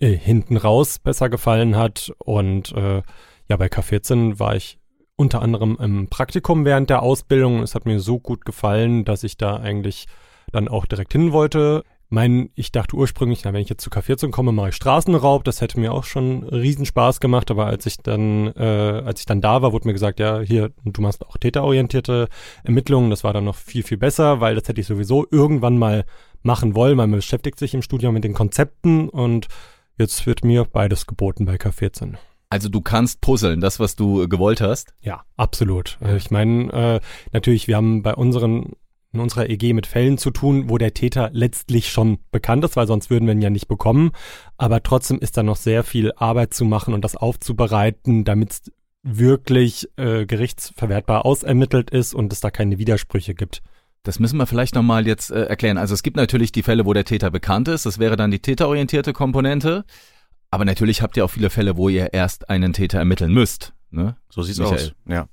äh, 0.00 0.16
hinten 0.16 0.56
raus 0.56 0.98
besser 0.98 1.28
gefallen 1.28 1.76
hat. 1.76 2.12
Und 2.18 2.72
äh, 2.72 3.02
ja, 3.48 3.56
bei 3.56 3.66
K14 3.66 4.38
war 4.38 4.56
ich 4.56 4.78
unter 5.16 5.42
anderem 5.42 5.76
im 5.80 6.08
Praktikum 6.08 6.64
während 6.64 6.88
der 6.88 7.02
Ausbildung. 7.02 7.62
Es 7.62 7.74
hat 7.74 7.84
mir 7.84 8.00
so 8.00 8.18
gut 8.18 8.46
gefallen, 8.46 9.04
dass 9.04 9.22
ich 9.22 9.36
da 9.36 9.56
eigentlich 9.56 10.06
dann 10.52 10.68
auch 10.68 10.86
direkt 10.86 11.12
hin 11.12 11.32
wollte. 11.32 11.84
mein, 12.08 12.50
ich 12.54 12.72
dachte 12.72 12.96
ursprünglich, 12.96 13.44
na, 13.44 13.52
wenn 13.52 13.60
ich 13.60 13.68
jetzt 13.68 13.84
zu 13.84 13.90
K14 13.90 14.30
komme, 14.30 14.50
mache 14.50 14.70
ich 14.70 14.74
Straßenraub. 14.74 15.44
Das 15.44 15.60
hätte 15.60 15.78
mir 15.78 15.92
auch 15.92 16.04
schon 16.04 16.42
riesen 16.44 16.86
Spaß 16.86 17.20
gemacht. 17.20 17.50
Aber 17.50 17.66
als 17.66 17.84
ich 17.84 17.98
dann, 17.98 18.48
äh, 18.56 19.02
als 19.04 19.20
ich 19.20 19.26
dann 19.26 19.42
da 19.42 19.60
war, 19.60 19.72
wurde 19.72 19.86
mir 19.86 19.92
gesagt, 19.92 20.18
ja, 20.18 20.40
hier, 20.40 20.72
du 20.84 21.02
machst 21.02 21.24
auch 21.26 21.36
täterorientierte 21.36 22.28
Ermittlungen. 22.64 23.10
Das 23.10 23.22
war 23.22 23.34
dann 23.34 23.44
noch 23.44 23.56
viel, 23.56 23.82
viel 23.82 23.98
besser, 23.98 24.40
weil 24.40 24.54
das 24.54 24.66
hätte 24.66 24.80
ich 24.80 24.86
sowieso 24.86 25.26
irgendwann 25.30 25.78
mal 25.78 26.04
machen 26.42 26.74
wollen. 26.74 26.96
weil 26.96 27.06
Man 27.06 27.18
beschäftigt 27.18 27.58
sich 27.58 27.74
im 27.74 27.82
Studium 27.82 28.14
mit 28.14 28.24
den 28.24 28.34
Konzepten 28.34 29.08
und 29.10 29.48
jetzt 30.00 30.26
wird 30.26 30.44
mir 30.44 30.64
beides 30.64 31.06
geboten 31.06 31.44
bei 31.44 31.54
K14. 31.54 32.16
Also 32.48 32.68
du 32.68 32.80
kannst 32.80 33.20
puzzeln, 33.20 33.60
das, 33.60 33.78
was 33.78 33.94
du 33.94 34.28
gewollt 34.28 34.60
hast? 34.60 34.92
Ja, 35.00 35.22
absolut. 35.36 35.98
Äh, 36.02 36.16
ich 36.16 36.32
meine, 36.32 36.72
äh, 36.72 37.00
natürlich, 37.32 37.68
wir 37.68 37.76
haben 37.76 38.02
bei 38.02 38.14
unseren 38.14 38.72
in 39.12 39.20
unserer 39.20 39.48
EG 39.50 39.72
mit 39.72 39.86
Fällen 39.86 40.18
zu 40.18 40.30
tun, 40.30 40.68
wo 40.68 40.78
der 40.78 40.94
Täter 40.94 41.30
letztlich 41.32 41.90
schon 41.90 42.18
bekannt 42.30 42.64
ist, 42.64 42.76
weil 42.76 42.86
sonst 42.86 43.10
würden 43.10 43.26
wir 43.26 43.32
ihn 43.32 43.42
ja 43.42 43.50
nicht 43.50 43.66
bekommen. 43.66 44.12
Aber 44.56 44.82
trotzdem 44.82 45.18
ist 45.18 45.36
da 45.36 45.42
noch 45.42 45.56
sehr 45.56 45.82
viel 45.82 46.12
Arbeit 46.16 46.54
zu 46.54 46.64
machen 46.64 46.94
und 46.94 47.04
das 47.04 47.16
aufzubereiten, 47.16 48.24
damit 48.24 48.50
es 48.52 48.62
wirklich 49.02 49.88
äh, 49.96 50.26
gerichtsverwertbar 50.26 51.24
ausermittelt 51.26 51.90
ist 51.90 52.14
und 52.14 52.32
es 52.32 52.40
da 52.40 52.50
keine 52.50 52.78
Widersprüche 52.78 53.34
gibt. 53.34 53.62
Das 54.02 54.18
müssen 54.18 54.38
wir 54.38 54.46
vielleicht 54.46 54.74
nochmal 54.74 55.06
jetzt 55.06 55.30
äh, 55.30 55.44
erklären. 55.44 55.76
Also 55.78 55.94
es 55.94 56.02
gibt 56.02 56.16
natürlich 56.16 56.52
die 56.52 56.62
Fälle, 56.62 56.86
wo 56.86 56.92
der 56.94 57.04
Täter 57.04 57.30
bekannt 57.30 57.68
ist. 57.68 57.84
Das 57.86 57.98
wäre 57.98 58.16
dann 58.16 58.30
die 58.30 58.38
täterorientierte 58.38 59.12
Komponente. 59.12 59.84
Aber 60.50 60.64
natürlich 60.64 61.02
habt 61.02 61.16
ihr 61.16 61.24
auch 61.24 61.30
viele 61.30 61.50
Fälle, 61.50 61.76
wo 61.76 61.88
ihr 61.88 62.12
erst 62.12 62.48
einen 62.48 62.72
Täter 62.72 62.98
ermitteln 62.98 63.32
müsst. 63.32 63.72
Ne? 63.90 64.16
So 64.28 64.42
sieht's 64.42 64.58
Michael. 64.58 64.76
aus. 64.76 64.92
Ja. 65.06 65.28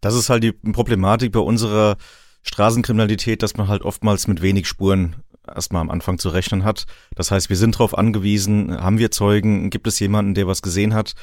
Das 0.00 0.14
ist 0.14 0.28
halt 0.28 0.42
die 0.42 0.52
Problematik 0.52 1.32
bei 1.32 1.40
unserer 1.40 1.96
Straßenkriminalität, 2.42 3.42
dass 3.42 3.56
man 3.56 3.68
halt 3.68 3.82
oftmals 3.82 4.28
mit 4.28 4.42
wenig 4.42 4.68
Spuren 4.68 5.16
erstmal 5.46 5.80
am 5.80 5.90
Anfang 5.90 6.18
zu 6.18 6.28
rechnen 6.28 6.64
hat. 6.64 6.86
Das 7.14 7.30
heißt, 7.30 7.48
wir 7.48 7.56
sind 7.56 7.76
darauf 7.76 7.96
angewiesen, 7.96 8.76
haben 8.78 8.98
wir 8.98 9.10
Zeugen, 9.10 9.70
gibt 9.70 9.86
es 9.86 9.98
jemanden, 10.00 10.34
der 10.34 10.46
was 10.46 10.62
gesehen 10.62 10.94
hat, 10.94 11.14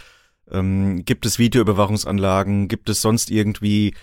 ähm, 0.50 1.04
gibt 1.06 1.26
es 1.26 1.40
Videoüberwachungsanlagen, 1.40 2.68
gibt 2.68 2.90
es 2.90 3.02
sonst 3.02 3.30
irgendwie 3.30 3.94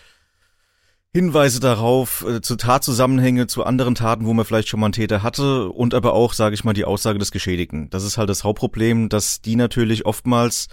Hinweise 1.14 1.58
darauf, 1.58 2.24
äh, 2.28 2.40
zu 2.42 2.56
Tatzusammenhänge, 2.56 3.46
zu 3.46 3.64
anderen 3.64 3.94
Taten, 3.94 4.26
wo 4.26 4.34
man 4.34 4.44
vielleicht 4.44 4.68
schon 4.68 4.80
mal 4.80 4.86
einen 4.86 4.92
Täter 4.92 5.22
hatte 5.22 5.70
und 5.70 5.94
aber 5.94 6.12
auch, 6.12 6.34
sage 6.34 6.54
ich 6.54 6.64
mal, 6.64 6.74
die 6.74 6.84
Aussage 6.84 7.18
des 7.18 7.32
Geschädigten. 7.32 7.88
Das 7.90 8.04
ist 8.04 8.18
halt 8.18 8.28
das 8.28 8.44
Hauptproblem, 8.44 9.08
dass 9.08 9.40
die 9.40 9.56
natürlich 9.56 10.04
oftmals 10.04 10.68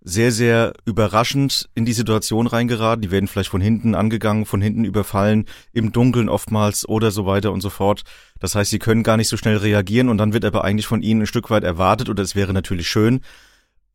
sehr, 0.00 0.30
sehr 0.30 0.72
überraschend 0.84 1.68
in 1.74 1.84
die 1.84 1.92
Situation 1.92 2.46
reingeraten. 2.46 3.02
Die 3.02 3.10
werden 3.10 3.26
vielleicht 3.28 3.50
von 3.50 3.60
hinten 3.60 3.94
angegangen, 3.94 4.44
von 4.44 4.60
hinten 4.60 4.84
überfallen, 4.84 5.46
im 5.72 5.92
Dunkeln 5.92 6.28
oftmals 6.28 6.88
oder 6.88 7.10
so 7.10 7.26
weiter 7.26 7.52
und 7.52 7.60
so 7.60 7.70
fort. 7.70 8.02
Das 8.38 8.54
heißt, 8.54 8.70
sie 8.70 8.78
können 8.78 9.02
gar 9.02 9.16
nicht 9.16 9.28
so 9.28 9.36
schnell 9.36 9.56
reagieren 9.56 10.08
und 10.08 10.18
dann 10.18 10.32
wird 10.32 10.44
aber 10.44 10.64
eigentlich 10.64 10.86
von 10.86 11.02
ihnen 11.02 11.22
ein 11.22 11.26
Stück 11.26 11.50
weit 11.50 11.64
erwartet 11.64 12.08
oder 12.08 12.22
es 12.22 12.36
wäre 12.36 12.52
natürlich 12.52 12.88
schön, 12.88 13.20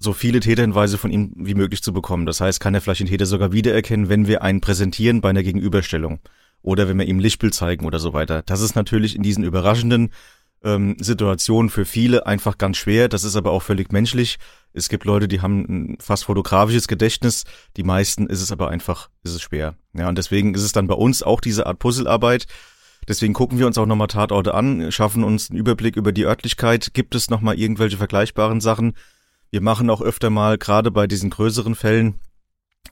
so 0.02 0.14
viele 0.14 0.40
Täterhinweise 0.40 0.98
von 0.98 1.12
ihm 1.12 1.32
wie 1.36 1.54
möglich 1.54 1.84
zu 1.84 1.94
bekommen. 1.94 2.26
Das 2.26 2.42
heißt, 2.42 2.60
kann 2.60 2.74
er 2.74 2.82
vielleicht 2.82 3.02
den 3.02 3.08
Täter 3.08 3.26
sogar 3.26 3.52
wiedererkennen, 3.52 4.10
wenn 4.10 4.28
wir 4.28 4.42
einen 4.42 4.60
präsentieren 4.60 5.22
bei 5.22 5.30
einer 5.30 5.44
Gegenüberstellung 5.44 6.20
oder 6.64 6.88
wenn 6.88 6.98
wir 6.98 7.06
ihm 7.06 7.20
Lichtbild 7.20 7.54
zeigen 7.54 7.86
oder 7.86 8.00
so 8.00 8.14
weiter. 8.14 8.42
Das 8.44 8.62
ist 8.62 8.76
natürlich 8.76 9.16
in 9.16 9.24
diesen 9.24 9.44
überraschenden 9.44 10.12
ähm, 10.64 10.96
Situationen 11.00 11.70
für 11.70 11.86
viele 11.86 12.26
einfach 12.26 12.58
ganz 12.58 12.78
schwer. 12.78 13.10
Das 13.10 13.24
ist 13.24 13.36
aber 13.36 13.52
auch 13.52 13.62
völlig 13.62 13.92
menschlich. 13.92 14.38
Es 14.74 14.90
gibt 14.90 15.06
Leute, 15.06 15.28
die 15.28 15.42
haben 15.42 15.66
ein 15.68 15.98
fast 16.00 16.26
fotografisches 16.26 16.88
Gedächtnis. 16.88 17.44
Die 17.78 17.84
meisten 17.84 18.28
ist 18.28 18.42
es 18.42 18.52
aber 18.52 18.70
einfach, 18.70 19.10
ist 19.24 19.36
es 19.36 19.42
schwer. 19.42 19.76
Ja, 19.94 20.10
und 20.10 20.18
deswegen 20.18 20.56
ist 20.56 20.64
es 20.64 20.72
dann 20.72 20.88
bei 20.88 20.96
uns 20.96 21.22
auch 21.24 21.42
diese 21.42 21.68
Art 21.68 21.80
Puzzlearbeit. 21.80 22.48
Deswegen 23.08 23.34
gucken 23.34 23.58
wir 23.58 23.66
uns 23.68 23.78
auch 23.78 23.88
nochmal 23.88 24.08
Tatorte 24.08 24.54
an, 24.54 24.92
schaffen 24.92 25.24
uns 25.24 25.50
einen 25.50 25.60
Überblick 25.60 25.96
über 25.96 26.12
die 26.12 26.26
Örtlichkeit. 26.26 26.94
Gibt 26.94 27.16
es 27.16 27.30
nochmal 27.30 27.58
irgendwelche 27.58 27.98
vergleichbaren 27.98 28.62
Sachen? 28.62 28.94
Wir 29.52 29.62
machen 29.62 29.90
auch 29.90 30.02
öfter 30.02 30.30
mal, 30.30 30.58
gerade 30.58 30.92
bei 30.92 31.08
diesen 31.08 31.30
größeren 31.30 31.76
Fällen 31.76 32.16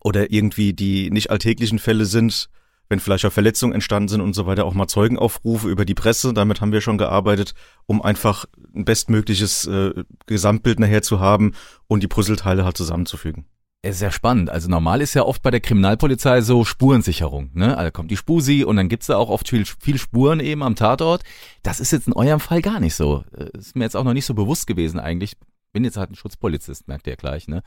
oder 0.01 0.31
irgendwie 0.31 0.73
die 0.73 1.09
nicht 1.09 1.31
alltäglichen 1.31 1.79
Fälle 1.79 2.05
sind, 2.05 2.49
wenn 2.89 2.99
vielleicht 2.99 3.25
auch 3.25 3.31
Verletzungen 3.31 3.73
entstanden 3.73 4.09
sind 4.09 4.21
und 4.21 4.33
so 4.33 4.45
weiter, 4.45 4.65
auch 4.65 4.73
mal 4.73 4.87
Zeugenaufrufe 4.87 5.69
über 5.69 5.85
die 5.85 5.93
Presse. 5.93 6.33
Damit 6.33 6.59
haben 6.59 6.71
wir 6.73 6.81
schon 6.81 6.97
gearbeitet, 6.97 7.53
um 7.85 8.01
einfach 8.01 8.45
ein 8.75 8.83
bestmögliches 8.83 9.67
äh, 9.67 10.03
Gesamtbild 10.25 10.79
nachher 10.79 11.01
zu 11.01 11.19
haben 11.19 11.53
und 11.87 12.03
die 12.03 12.07
Puzzleteile 12.07 12.65
halt 12.65 12.75
zusammenzufügen. 12.75 13.45
Sehr 13.85 14.11
spannend. 14.11 14.49
Also 14.49 14.69
normal 14.69 14.99
ist 14.99 15.13
ja 15.13 15.23
oft 15.23 15.41
bei 15.41 15.51
der 15.51 15.61
Kriminalpolizei 15.61 16.41
so 16.41 16.65
Spurensicherung. 16.65 17.51
Ne? 17.53 17.77
Also 17.77 17.91
kommt 17.91 18.11
die 18.11 18.17
Spusi 18.17 18.65
und 18.65 18.75
dann 18.75 18.89
gibt's 18.89 19.07
da 19.07 19.15
auch 19.15 19.29
oft 19.29 19.47
viel, 19.47 19.63
viel 19.65 19.97
Spuren 19.97 20.41
eben 20.41 20.63
am 20.63 20.75
Tatort. 20.75 21.23
Das 21.63 21.79
ist 21.79 21.91
jetzt 21.91 22.07
in 22.07 22.13
eurem 22.13 22.41
Fall 22.41 22.61
gar 22.61 22.81
nicht 22.81 22.95
so. 22.95 23.23
Äh, 23.33 23.57
ist 23.57 23.77
mir 23.77 23.85
jetzt 23.85 23.95
auch 23.95 24.03
noch 24.03 24.13
nicht 24.13 24.25
so 24.25 24.33
bewusst 24.33 24.67
gewesen 24.67 24.99
eigentlich 24.99 25.37
bin 25.71 25.83
jetzt 25.83 25.97
halt 25.97 26.11
ein 26.11 26.15
Schutzpolizist, 26.15 26.87
merkt 26.87 27.07
ihr 27.07 27.15
gleich, 27.15 27.47
ne? 27.47 27.61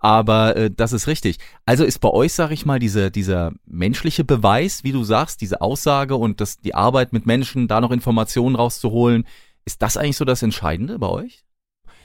Aber 0.00 0.56
äh, 0.56 0.70
das 0.70 0.92
ist 0.92 1.06
richtig. 1.06 1.38
Also 1.64 1.84
ist 1.84 2.00
bei 2.00 2.10
euch, 2.10 2.32
sag 2.32 2.50
ich 2.50 2.66
mal, 2.66 2.78
diese, 2.78 3.10
dieser 3.10 3.52
menschliche 3.66 4.24
Beweis, 4.24 4.84
wie 4.84 4.92
du 4.92 5.04
sagst, 5.04 5.40
diese 5.40 5.60
Aussage 5.60 6.16
und 6.16 6.40
das, 6.40 6.58
die 6.58 6.74
Arbeit 6.74 7.12
mit 7.12 7.26
Menschen, 7.26 7.68
da 7.68 7.80
noch 7.80 7.90
Informationen 7.90 8.56
rauszuholen, 8.56 9.26
ist 9.64 9.82
das 9.82 9.96
eigentlich 9.96 10.16
so 10.16 10.24
das 10.24 10.42
Entscheidende 10.42 10.98
bei 10.98 11.08
euch? 11.08 11.44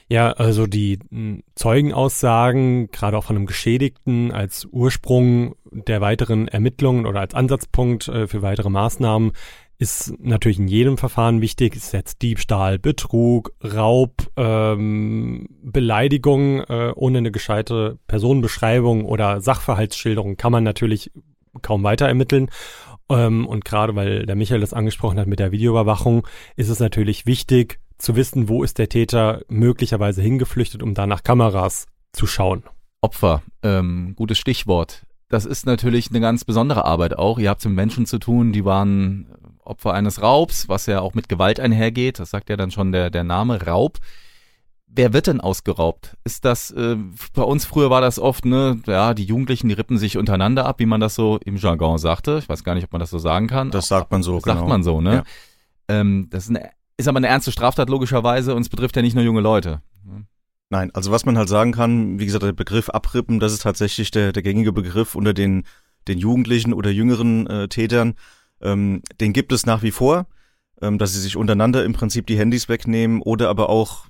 Ja, 0.08 0.32
also 0.32 0.66
die 0.66 0.98
hm, 1.10 1.42
Zeugenaussagen, 1.54 2.88
gerade 2.90 3.16
auch 3.16 3.24
von 3.24 3.36
einem 3.36 3.46
Geschädigten 3.46 4.32
als 4.32 4.66
Ursprung 4.66 5.54
der 5.70 6.00
weiteren 6.00 6.46
Ermittlungen 6.46 7.06
oder 7.06 7.20
als 7.20 7.34
Ansatzpunkt 7.34 8.08
äh, 8.08 8.26
für 8.26 8.42
weitere 8.42 8.68
Maßnahmen, 8.68 9.32
ist 9.84 10.14
natürlich 10.18 10.58
in 10.58 10.66
jedem 10.66 10.96
Verfahren 10.96 11.42
wichtig, 11.42 11.76
ist 11.76 11.92
jetzt 11.92 12.22
Diebstahl, 12.22 12.78
Betrug, 12.78 13.52
Raub, 13.62 14.12
ähm, 14.34 15.46
Beleidigung 15.62 16.60
äh, 16.62 16.92
ohne 16.96 17.18
eine 17.18 17.30
gescheite 17.30 17.98
Personenbeschreibung 18.06 19.04
oder 19.04 19.42
Sachverhaltsschilderung 19.42 20.38
kann 20.38 20.52
man 20.52 20.64
natürlich 20.64 21.12
kaum 21.60 21.82
weiter 21.82 22.08
ermitteln. 22.08 22.48
Ähm, 23.10 23.46
und 23.46 23.66
gerade 23.66 23.94
weil 23.94 24.24
der 24.24 24.36
Michael 24.36 24.62
das 24.62 24.72
angesprochen 24.72 25.18
hat 25.18 25.26
mit 25.26 25.38
der 25.38 25.52
Videoüberwachung, 25.52 26.26
ist 26.56 26.70
es 26.70 26.80
natürlich 26.80 27.26
wichtig 27.26 27.78
zu 27.98 28.16
wissen, 28.16 28.48
wo 28.48 28.62
ist 28.64 28.78
der 28.78 28.88
Täter 28.88 29.42
möglicherweise 29.48 30.22
hingeflüchtet, 30.22 30.82
um 30.82 30.94
da 30.94 31.06
nach 31.06 31.22
Kameras 31.22 31.84
zu 32.12 32.26
schauen. 32.26 32.62
Opfer, 33.02 33.42
ähm, 33.62 34.14
gutes 34.16 34.38
Stichwort. 34.38 35.02
Das 35.28 35.44
ist 35.44 35.66
natürlich 35.66 36.08
eine 36.08 36.20
ganz 36.20 36.46
besondere 36.46 36.86
Arbeit 36.86 37.18
auch. 37.18 37.38
Ihr 37.38 37.50
habt 37.50 37.60
es 37.60 37.66
mit 37.66 37.76
Menschen 37.76 38.06
zu 38.06 38.18
tun, 38.18 38.52
die 38.52 38.64
waren 38.64 39.26
Opfer 39.66 39.94
eines 39.94 40.22
Raubs, 40.22 40.68
was 40.68 40.86
ja 40.86 41.00
auch 41.00 41.14
mit 41.14 41.28
Gewalt 41.28 41.60
einhergeht. 41.60 42.18
Das 42.18 42.30
sagt 42.30 42.50
ja 42.50 42.56
dann 42.56 42.70
schon 42.70 42.92
der, 42.92 43.10
der 43.10 43.24
Name 43.24 43.62
Raub. 43.64 43.98
Wer 44.86 45.12
wird 45.12 45.26
denn 45.26 45.40
ausgeraubt? 45.40 46.16
Ist 46.22 46.44
das, 46.44 46.70
äh, 46.70 46.96
bei 47.34 47.42
uns 47.42 47.64
früher 47.64 47.90
war 47.90 48.00
das 48.00 48.20
oft, 48.20 48.44
ne, 48.44 48.80
ja, 48.86 49.12
die 49.12 49.24
Jugendlichen, 49.24 49.68
die 49.68 49.74
rippen 49.74 49.98
sich 49.98 50.16
untereinander 50.16 50.66
ab, 50.66 50.78
wie 50.78 50.86
man 50.86 51.00
das 51.00 51.16
so 51.16 51.38
im 51.44 51.56
Jargon 51.56 51.98
sagte. 51.98 52.38
Ich 52.38 52.48
weiß 52.48 52.62
gar 52.62 52.74
nicht, 52.74 52.84
ob 52.84 52.92
man 52.92 53.00
das 53.00 53.10
so 53.10 53.18
sagen 53.18 53.48
kann. 53.48 53.72
Das 53.72 53.88
sagt 53.88 54.12
man 54.12 54.22
so, 54.22 54.36
das 54.36 54.44
genau. 54.44 54.56
Sagt 54.56 54.68
man 54.68 54.82
so, 54.84 55.00
ne? 55.00 55.14
Ja. 55.14 55.24
Ähm, 55.88 56.28
das 56.30 56.44
ist, 56.44 56.50
eine, 56.50 56.70
ist 56.96 57.08
aber 57.08 57.16
eine 57.16 57.26
ernste 57.26 57.50
Straftat 57.50 57.90
logischerweise 57.90 58.54
und 58.54 58.62
es 58.62 58.68
betrifft 58.68 58.94
ja 58.94 59.02
nicht 59.02 59.14
nur 59.14 59.24
junge 59.24 59.40
Leute. 59.40 59.82
Nein, 60.70 60.90
also 60.94 61.10
was 61.10 61.24
man 61.24 61.36
halt 61.38 61.48
sagen 61.48 61.72
kann, 61.72 62.18
wie 62.18 62.26
gesagt, 62.26 62.42
der 62.42 62.52
Begriff 62.52 62.88
Abrippen, 62.88 63.38
das 63.38 63.52
ist 63.52 63.62
tatsächlich 63.62 64.10
der, 64.10 64.32
der 64.32 64.42
gängige 64.42 64.72
Begriff 64.72 65.14
unter 65.14 65.34
den, 65.34 65.64
den 66.08 66.18
Jugendlichen 66.18 66.72
oder 66.72 66.90
jüngeren 66.90 67.46
äh, 67.46 67.68
Tätern. 67.68 68.14
Ähm, 68.64 69.02
den 69.20 69.32
gibt 69.32 69.52
es 69.52 69.66
nach 69.66 69.82
wie 69.82 69.90
vor, 69.90 70.26
ähm, 70.80 70.98
dass 70.98 71.12
sie 71.12 71.20
sich 71.20 71.36
untereinander 71.36 71.84
im 71.84 71.92
Prinzip 71.92 72.26
die 72.26 72.38
Handys 72.38 72.68
wegnehmen 72.68 73.22
oder 73.22 73.48
aber 73.48 73.68
auch 73.68 74.06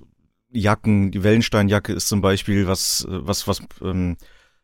Jacken. 0.51 1.11
Die 1.11 1.23
Wellensteinjacke 1.23 1.93
ist 1.93 2.07
zum 2.07 2.21
Beispiel 2.21 2.67
was, 2.67 3.05
was, 3.09 3.47
was 3.47 3.61
ähm, 3.81 4.17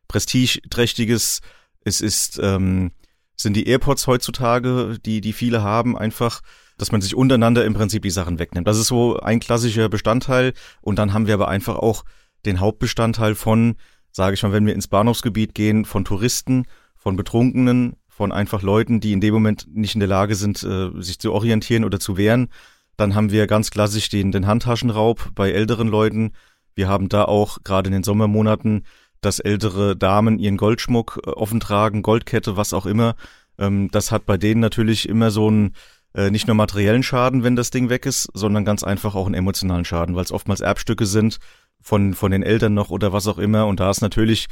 prestigeträchtiges. 0.07 1.41
Es 1.83 2.01
ist, 2.01 2.39
ähm, 2.41 2.91
sind 3.35 3.55
die 3.55 3.67
AirPods 3.67 4.07
heutzutage, 4.07 4.97
die, 5.05 5.21
die 5.21 5.33
viele 5.33 5.63
haben, 5.63 5.97
einfach, 5.97 6.41
dass 6.77 6.91
man 6.91 7.01
sich 7.01 7.15
untereinander 7.15 7.65
im 7.65 7.73
Prinzip 7.73 8.03
die 8.03 8.09
Sachen 8.09 8.39
wegnimmt. 8.39 8.67
Das 8.67 8.77
ist 8.77 8.87
so 8.87 9.19
ein 9.19 9.39
klassischer 9.39 9.89
Bestandteil. 9.89 10.53
Und 10.81 10.97
dann 10.97 11.13
haben 11.13 11.27
wir 11.27 11.33
aber 11.33 11.47
einfach 11.47 11.75
auch 11.75 12.03
den 12.45 12.59
Hauptbestandteil 12.59 13.35
von, 13.35 13.75
sage 14.11 14.33
ich 14.33 14.43
mal, 14.43 14.51
wenn 14.51 14.65
wir 14.65 14.73
ins 14.73 14.87
Bahnhofsgebiet 14.87 15.53
gehen, 15.53 15.85
von 15.85 16.05
Touristen, 16.05 16.65
von 16.95 17.15
Betrunkenen, 17.15 17.95
von 18.21 18.31
einfach 18.31 18.61
Leuten, 18.61 18.99
die 18.99 19.13
in 19.13 19.19
dem 19.19 19.33
Moment 19.33 19.65
nicht 19.73 19.95
in 19.95 19.99
der 19.99 20.07
Lage 20.07 20.35
sind, 20.35 20.61
äh, 20.61 20.91
sich 21.01 21.17
zu 21.17 21.33
orientieren 21.33 21.83
oder 21.83 21.99
zu 21.99 22.17
wehren. 22.17 22.49
Dann 22.97 23.15
haben 23.15 23.31
wir 23.31 23.47
ganz 23.47 23.71
klassisch 23.71 24.09
den, 24.09 24.31
den 24.31 24.45
Handtaschenraub 24.45 25.31
bei 25.33 25.49
älteren 25.49 25.87
Leuten. 25.87 26.33
Wir 26.75 26.87
haben 26.87 27.09
da 27.09 27.25
auch 27.25 27.63
gerade 27.63 27.87
in 27.87 27.93
den 27.93 28.03
Sommermonaten, 28.03 28.85
dass 29.21 29.39
ältere 29.39 29.95
Damen 29.97 30.37
ihren 30.37 30.57
Goldschmuck 30.57 31.19
äh, 31.25 31.31
offen 31.31 31.59
tragen, 31.59 32.03
Goldkette, 32.03 32.57
was 32.57 32.73
auch 32.73 32.85
immer. 32.85 33.15
Ähm, 33.57 33.89
das 33.91 34.11
hat 34.11 34.27
bei 34.27 34.37
denen 34.37 34.61
natürlich 34.61 35.09
immer 35.09 35.31
so 35.31 35.47
einen 35.47 35.73
äh, 36.13 36.29
nicht 36.29 36.45
nur 36.45 36.55
materiellen 36.55 37.01
Schaden, 37.01 37.43
wenn 37.43 37.55
das 37.55 37.71
Ding 37.71 37.89
weg 37.89 38.05
ist, 38.05 38.29
sondern 38.35 38.65
ganz 38.65 38.83
einfach 38.83 39.15
auch 39.15 39.25
einen 39.25 39.33
emotionalen 39.33 39.83
Schaden, 39.83 40.15
weil 40.15 40.25
es 40.25 40.31
oftmals 40.31 40.61
Erbstücke 40.61 41.07
sind 41.07 41.39
von, 41.81 42.13
von 42.13 42.31
den 42.31 42.43
Eltern 42.43 42.75
noch 42.75 42.91
oder 42.91 43.13
was 43.13 43.25
auch 43.25 43.39
immer. 43.39 43.65
Und 43.65 43.79
da 43.79 43.89
ist 43.89 44.01
natürlich 44.01 44.45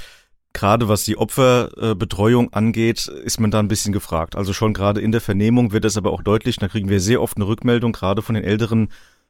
gerade 0.54 0.88
was 0.88 1.04
die 1.04 1.18
Opferbetreuung 1.18 2.54
angeht, 2.54 3.08
ist 3.08 3.40
man 3.40 3.52
da 3.52 3.60
ein 3.60 3.68
bisschen 3.68 3.94
gefragt. 3.94 4.36
Also 4.36 4.54
schon 4.54 4.74
gerade 4.74 5.02
in 5.02 5.12
der 5.12 5.22
Vernehmung 5.22 5.72
wird 5.72 5.86
es 5.86 5.98
aber 5.98 6.12
auch 6.12 6.24
deutlich, 6.24 6.58
da 6.58 6.68
kriegen 6.68 6.90
wir 6.90 7.00
sehr 7.00 7.22
oft 7.22 7.38
eine 7.38 7.48
Rückmeldung, 7.48 7.92
gerade 7.92 8.22
von 8.22 8.36
den 8.36 8.44
älteren 8.44 8.90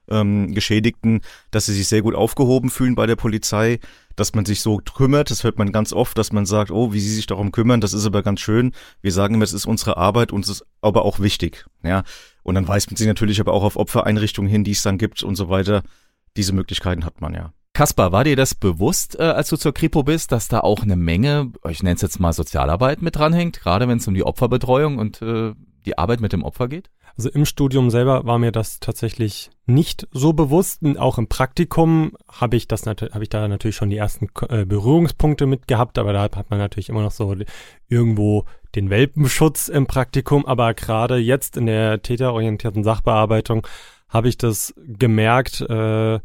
ähm, 0.09 0.53
Geschädigten, 0.53 1.21
dass 1.51 1.67
sie 1.67 1.73
sich 1.73 1.87
sehr 1.87 2.01
gut 2.01 2.15
aufgehoben 2.15 2.69
fühlen 2.69 2.95
bei 2.95 3.05
der 3.05 3.15
Polizei, 3.15 3.79
dass 4.15 4.33
man 4.33 4.45
sich 4.45 4.61
so 4.61 4.77
kümmert. 4.77 5.29
Das 5.29 5.43
hört 5.43 5.57
man 5.57 5.71
ganz 5.71 5.93
oft, 5.93 6.17
dass 6.17 6.31
man 6.31 6.45
sagt, 6.45 6.71
oh, 6.71 6.93
wie 6.93 6.99
sie 6.99 7.13
sich 7.13 7.27
darum 7.27 7.51
kümmern, 7.51 7.81
das 7.81 7.93
ist 7.93 8.05
aber 8.05 8.23
ganz 8.23 8.39
schön. 8.39 8.73
Wir 9.01 9.11
sagen 9.11 9.35
immer, 9.35 9.43
es 9.43 9.53
ist 9.53 9.65
unsere 9.65 9.97
Arbeit 9.97 10.31
und 10.31 10.45
es 10.45 10.49
ist 10.49 10.65
aber 10.81 11.05
auch 11.05 11.19
wichtig. 11.19 11.65
Ja, 11.83 12.03
und 12.43 12.55
dann 12.55 12.67
weist 12.67 12.89
man 12.89 12.97
sich 12.97 13.07
natürlich 13.07 13.39
aber 13.39 13.53
auch 13.53 13.63
auf 13.63 13.75
Opfereinrichtungen 13.75 14.49
hin, 14.49 14.63
die 14.63 14.71
es 14.71 14.81
dann 14.81 14.97
gibt 14.97 15.23
und 15.23 15.35
so 15.35 15.49
weiter. 15.49 15.83
Diese 16.35 16.53
Möglichkeiten 16.53 17.05
hat 17.05 17.21
man 17.21 17.33
ja. 17.33 17.53
Kaspar, 17.79 18.11
war 18.11 18.25
dir 18.25 18.35
das 18.35 18.55
bewusst, 18.55 19.17
äh, 19.17 19.23
als 19.23 19.47
du 19.47 19.55
zur 19.55 19.73
Kripo 19.73 20.03
bist, 20.03 20.33
dass 20.33 20.49
da 20.49 20.59
auch 20.59 20.83
eine 20.83 20.97
Menge, 20.97 21.53
ich 21.69 21.81
nenne 21.81 21.95
es 21.95 22.01
jetzt 22.01 22.19
mal 22.19 22.33
Sozialarbeit 22.33 23.01
mit 23.01 23.15
dranhängt, 23.15 23.61
gerade 23.61 23.87
wenn 23.87 23.99
es 23.99 24.07
um 24.09 24.13
die 24.13 24.25
Opferbetreuung 24.25 24.97
und 24.97 25.21
äh, 25.21 25.53
die 25.85 25.97
Arbeit 25.97 26.19
mit 26.19 26.33
dem 26.33 26.43
Opfer 26.43 26.67
geht? 26.67 26.89
Also 27.15 27.29
im 27.29 27.45
Studium 27.45 27.89
selber 27.89 28.25
war 28.25 28.37
mir 28.37 28.51
das 28.51 28.81
tatsächlich 28.81 29.49
nicht 29.65 30.09
so 30.11 30.33
bewusst. 30.33 30.81
Und 30.83 30.99
auch 30.99 31.17
im 31.17 31.29
Praktikum 31.29 32.17
habe 32.29 32.57
ich 32.57 32.67
das 32.67 32.85
habe 32.85 33.23
ich 33.23 33.29
da 33.29 33.47
natürlich 33.47 33.77
schon 33.77 33.89
die 33.89 33.95
ersten 33.95 34.27
äh, 34.49 34.65
Berührungspunkte 34.65 35.45
mit 35.45 35.69
gehabt, 35.69 35.97
aber 35.99 36.11
da 36.11 36.23
hat 36.23 36.49
man 36.49 36.59
natürlich 36.59 36.89
immer 36.89 37.03
noch 37.03 37.11
so 37.11 37.33
irgendwo 37.87 38.43
den 38.75 38.89
Welpenschutz 38.89 39.69
im 39.69 39.87
Praktikum. 39.87 40.45
Aber 40.45 40.73
gerade 40.73 41.15
jetzt 41.15 41.55
in 41.55 41.65
der 41.65 42.01
täterorientierten 42.01 42.83
Sachbearbeitung 42.83 43.65
habe 44.09 44.27
ich 44.27 44.37
das 44.37 44.73
gemerkt, 44.75 45.61
äh, 45.61 46.19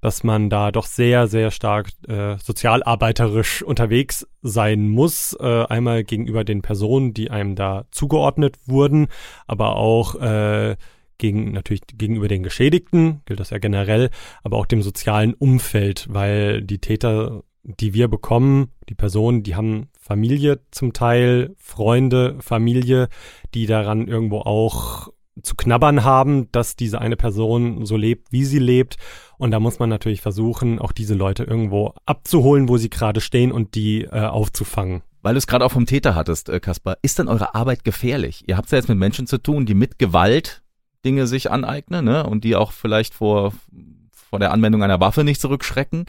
dass 0.00 0.24
man 0.24 0.50
da 0.50 0.72
doch 0.72 0.86
sehr, 0.86 1.26
sehr 1.26 1.50
stark 1.50 1.90
äh, 2.08 2.36
sozialarbeiterisch 2.38 3.62
unterwegs 3.62 4.26
sein 4.42 4.88
muss. 4.88 5.36
Äh, 5.38 5.64
einmal 5.66 6.04
gegenüber 6.04 6.44
den 6.44 6.62
Personen, 6.62 7.14
die 7.14 7.30
einem 7.30 7.54
da 7.54 7.84
zugeordnet 7.90 8.56
wurden, 8.66 9.08
aber 9.46 9.76
auch 9.76 10.14
äh, 10.16 10.76
gegen, 11.18 11.52
natürlich 11.52 11.82
gegenüber 11.86 12.28
den 12.28 12.42
Geschädigten, 12.42 13.20
gilt 13.26 13.40
das 13.40 13.50
ja 13.50 13.58
generell, 13.58 14.10
aber 14.42 14.56
auch 14.56 14.66
dem 14.66 14.82
sozialen 14.82 15.34
Umfeld, 15.34 16.06
weil 16.10 16.62
die 16.62 16.78
Täter, 16.78 17.42
die 17.62 17.92
wir 17.92 18.08
bekommen, 18.08 18.72
die 18.88 18.94
Personen, 18.94 19.42
die 19.42 19.54
haben 19.54 19.90
Familie 19.98 20.60
zum 20.70 20.94
Teil, 20.94 21.54
Freunde, 21.58 22.36
Familie, 22.40 23.08
die 23.54 23.66
daran 23.66 24.08
irgendwo 24.08 24.38
auch 24.38 25.08
zu 25.42 25.54
knabbern 25.54 26.04
haben, 26.04 26.50
dass 26.52 26.76
diese 26.76 27.00
eine 27.00 27.16
Person 27.16 27.84
so 27.86 27.96
lebt, 27.96 28.32
wie 28.32 28.44
sie 28.44 28.58
lebt. 28.58 28.96
Und 29.38 29.50
da 29.50 29.60
muss 29.60 29.78
man 29.78 29.88
natürlich 29.88 30.20
versuchen, 30.20 30.78
auch 30.78 30.92
diese 30.92 31.14
Leute 31.14 31.44
irgendwo 31.44 31.94
abzuholen, 32.06 32.68
wo 32.68 32.76
sie 32.76 32.90
gerade 32.90 33.20
stehen 33.20 33.52
und 33.52 33.74
die 33.74 34.02
äh, 34.04 34.20
aufzufangen. 34.20 35.02
Weil 35.22 35.34
du 35.34 35.38
es 35.38 35.46
gerade 35.46 35.64
auch 35.64 35.72
vom 35.72 35.86
Täter 35.86 36.14
hattest, 36.14 36.48
äh, 36.48 36.60
Kaspar, 36.60 36.96
ist 37.02 37.18
denn 37.18 37.28
eure 37.28 37.54
Arbeit 37.54 37.84
gefährlich? 37.84 38.44
Ihr 38.46 38.56
habt 38.56 38.66
es 38.66 38.72
ja 38.72 38.78
jetzt 38.78 38.88
mit 38.88 38.98
Menschen 38.98 39.26
zu 39.26 39.38
tun, 39.38 39.66
die 39.66 39.74
mit 39.74 39.98
Gewalt 39.98 40.62
Dinge 41.04 41.26
sich 41.26 41.50
aneignen, 41.50 42.04
ne? 42.04 42.26
Und 42.26 42.44
die 42.44 42.56
auch 42.56 42.72
vielleicht 42.72 43.14
vor, 43.14 43.52
vor 44.12 44.38
der 44.38 44.52
Anwendung 44.52 44.82
einer 44.82 45.00
Waffe 45.00 45.24
nicht 45.24 45.40
zurückschrecken. 45.40 46.06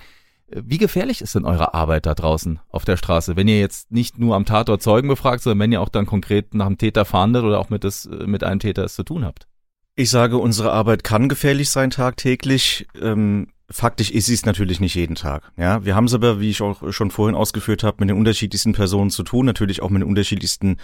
Wie 0.54 0.78
gefährlich 0.78 1.22
ist 1.22 1.36
denn 1.36 1.46
eure 1.46 1.74
Arbeit 1.74 2.06
da 2.06 2.14
draußen 2.14 2.60
auf 2.70 2.86
der 2.86 2.98
Straße, 2.98 3.36
wenn 3.36 3.48
ihr 3.48 3.60
jetzt 3.60 3.92
nicht 3.92 4.20
nur 4.20 4.36
am 4.36 4.46
Tatort 4.46 4.82
Zeugen 4.82 5.08
befragt, 5.08 5.44
sondern 5.44 5.60
wenn 5.60 5.72
ihr 5.72 5.82
auch 5.82 5.90
dann 5.90 6.06
konkret 6.06 6.54
nach 6.54 6.68
dem 6.68 6.78
Täter 6.78 7.06
fahndet 7.06 7.44
oder 7.44 7.60
auch 7.60 7.70
mit, 7.70 7.84
das, 7.84 8.10
mit 8.26 8.44
einem 8.44 8.60
Täter 8.60 8.84
es 8.84 8.96
zu 8.96 9.04
tun 9.04 9.26
habt? 9.26 9.48
Ich 9.96 10.10
sage, 10.10 10.38
unsere 10.38 10.72
Arbeit 10.72 11.04
kann 11.04 11.30
gefährlich 11.30 11.70
sein 11.70 11.90
tagtäglich. 11.90 12.88
Ähm, 13.02 13.48
faktisch 13.70 14.12
ist 14.12 14.26
sie 14.26 14.34
es 14.34 14.46
natürlich 14.46 14.80
nicht 14.80 14.96
jeden 14.96 15.16
Tag. 15.16 15.52
Ja, 15.58 15.86
wir 15.86 15.96
haben 15.96 16.06
es 16.06 16.14
aber, 16.14 16.40
wie 16.40 16.50
ich 16.50 16.62
auch 16.62 16.92
schon 16.92 17.12
vorhin 17.12 17.36
ausgeführt 17.36 17.84
habe, 17.84 17.98
mit 18.00 18.10
den 18.10 18.18
unterschiedlichsten 18.18 18.74
Personen 18.74 19.10
zu 19.10 19.24
tun, 19.24 19.46
natürlich 19.46 19.82
auch 19.82 19.90
mit 19.90 20.02
den 20.02 20.10
unterschiedlichsten 20.10 20.78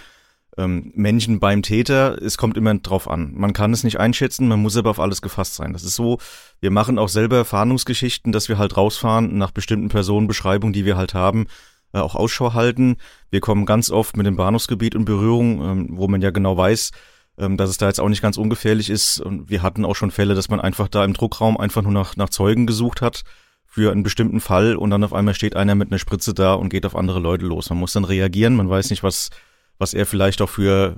ähm, 0.57 0.91
Menschen 0.95 1.39
beim 1.39 1.61
Täter, 1.61 2.21
es 2.21 2.37
kommt 2.37 2.57
immer 2.57 2.73
drauf 2.75 3.09
an. 3.09 3.33
Man 3.35 3.53
kann 3.53 3.73
es 3.73 3.83
nicht 3.83 3.99
einschätzen, 3.99 4.47
man 4.47 4.61
muss 4.61 4.75
aber 4.75 4.89
auf 4.89 4.99
alles 4.99 5.21
gefasst 5.21 5.55
sein. 5.55 5.73
Das 5.73 5.83
ist 5.83 5.95
so, 5.95 6.17
wir 6.59 6.71
machen 6.71 6.97
auch 6.97 7.09
selber 7.09 7.45
Fahndungsgeschichten, 7.45 8.31
dass 8.31 8.49
wir 8.49 8.57
halt 8.57 8.75
rausfahren 8.75 9.37
nach 9.37 9.51
bestimmten 9.51 9.89
Personenbeschreibungen, 9.89 10.73
die 10.73 10.85
wir 10.85 10.97
halt 10.97 11.13
haben, 11.13 11.47
äh, 11.93 11.99
auch 11.99 12.15
Ausschau 12.15 12.53
halten. 12.53 12.97
Wir 13.29 13.39
kommen 13.39 13.65
ganz 13.65 13.91
oft 13.91 14.17
mit 14.17 14.25
dem 14.25 14.35
Bahnhofsgebiet 14.35 14.95
in 14.95 15.05
Berührung, 15.05 15.61
ähm, 15.61 15.87
wo 15.91 16.07
man 16.07 16.21
ja 16.21 16.31
genau 16.31 16.57
weiß, 16.57 16.91
ähm, 17.37 17.57
dass 17.57 17.69
es 17.69 17.77
da 17.77 17.87
jetzt 17.87 17.99
auch 17.99 18.09
nicht 18.09 18.23
ganz 18.23 18.37
ungefährlich 18.37 18.89
ist. 18.89 19.19
Und 19.19 19.49
wir 19.49 19.61
hatten 19.61 19.85
auch 19.85 19.95
schon 19.95 20.11
Fälle, 20.11 20.33
dass 20.33 20.49
man 20.49 20.59
einfach 20.59 20.87
da 20.87 21.05
im 21.05 21.13
Druckraum 21.13 21.57
einfach 21.57 21.83
nur 21.83 21.93
nach, 21.93 22.15
nach 22.15 22.29
Zeugen 22.29 22.65
gesucht 22.65 23.01
hat 23.01 23.23
für 23.67 23.91
einen 23.91 24.01
bestimmten 24.01 24.39
Fall 24.39 24.75
und 24.75 24.89
dann 24.89 25.03
auf 25.03 25.13
einmal 25.13 25.35
steht 25.35 25.55
einer 25.55 25.75
mit 25.75 25.91
einer 25.91 25.99
Spritze 25.99 26.33
da 26.33 26.53
und 26.53 26.69
geht 26.69 26.85
auf 26.85 26.95
andere 26.95 27.19
Leute 27.19 27.45
los. 27.45 27.69
Man 27.69 27.77
muss 27.77 27.93
dann 27.93 28.05
reagieren, 28.05 28.55
man 28.55 28.69
weiß 28.69 28.89
nicht, 28.89 29.03
was 29.03 29.29
was 29.77 29.93
er 29.93 30.05
vielleicht 30.05 30.41
auch 30.41 30.49
für, 30.49 30.97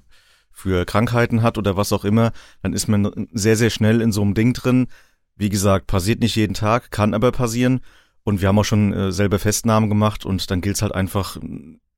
für 0.52 0.86
Krankheiten 0.86 1.42
hat 1.42 1.58
oder 1.58 1.78
was 1.78 1.94
auch 1.94 2.06
immer, 2.06 2.32
dann 2.62 2.74
ist 2.74 2.88
man 2.88 3.28
sehr, 3.32 3.56
sehr 3.56 3.70
schnell 3.70 4.02
in 4.02 4.12
so 4.12 4.22
einem 4.22 4.34
Ding 4.34 4.54
drin. 4.54 4.88
Wie 5.36 5.50
gesagt, 5.50 5.88
passiert 5.88 6.20
nicht 6.20 6.36
jeden 6.36 6.54
Tag, 6.54 6.92
kann 6.92 7.14
aber 7.14 7.32
passieren. 7.32 7.82
Und 8.24 8.42
wir 8.42 8.50
haben 8.50 8.60
auch 8.60 8.66
schon 8.66 8.94
äh, 8.94 9.12
selber 9.12 9.40
Festnahmen 9.40 9.90
gemacht 9.90 10.26
und 10.26 10.52
dann 10.52 10.62
gilt 10.62 10.76
es 10.76 10.82
halt 10.82 10.94
einfach 10.94 11.38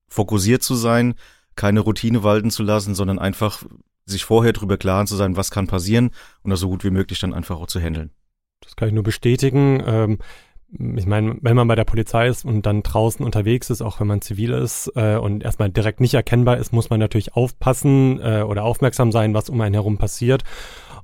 fokussiert 0.08 0.62
zu 0.62 0.76
sein, 0.76 1.16
keine 1.56 1.80
Routine 1.80 2.24
walten 2.24 2.52
zu 2.52 2.64
lassen, 2.64 2.96
sondern 2.96 3.20
einfach 3.20 3.64
sich 4.06 4.26
vorher 4.26 4.54
drüber 4.54 4.78
klar 4.78 5.06
zu 5.06 5.16
sein, 5.16 5.38
was 5.38 5.52
kann 5.52 5.68
passieren 5.68 6.12
und 6.44 6.52
das 6.52 6.60
so 6.60 6.70
gut 6.70 6.84
wie 6.84 6.90
möglich 6.90 7.20
dann 7.20 7.34
einfach 7.34 7.60
auch 7.60 7.68
zu 7.68 7.80
handeln. 7.80 8.12
Das 8.62 8.76
kann 8.76 8.90
ich 8.90 8.94
nur 8.94 9.04
bestätigen. 9.04 9.82
Ähm, 9.86 10.18
ich 10.72 11.06
meine, 11.06 11.38
wenn 11.42 11.56
man 11.56 11.68
bei 11.68 11.76
der 11.76 11.84
Polizei 11.84 12.28
ist 12.28 12.46
und 12.46 12.66
dann 12.66 12.82
draußen 12.82 13.26
unterwegs 13.26 13.70
ist, 13.70 13.82
auch 13.82 14.00
wenn 14.00 14.08
man 14.08 14.22
zivil 14.22 14.52
ist 14.52 14.92
äh, 14.96 15.18
und 15.18 15.44
erstmal 15.44 15.70
direkt 15.70 16.00
nicht 16.00 16.14
erkennbar 16.14 16.58
ist, 16.58 16.72
muss 16.72 16.90
man 16.90 17.00
natürlich 17.00 17.36
aufpassen 17.36 18.20
äh, 18.22 18.44
oder 18.44 18.64
aufmerksam 18.64 19.12
sein, 19.12 19.34
was 19.34 19.50
um 19.50 19.60
einen 19.60 19.74
herum 19.74 19.98
passiert. 19.98 20.44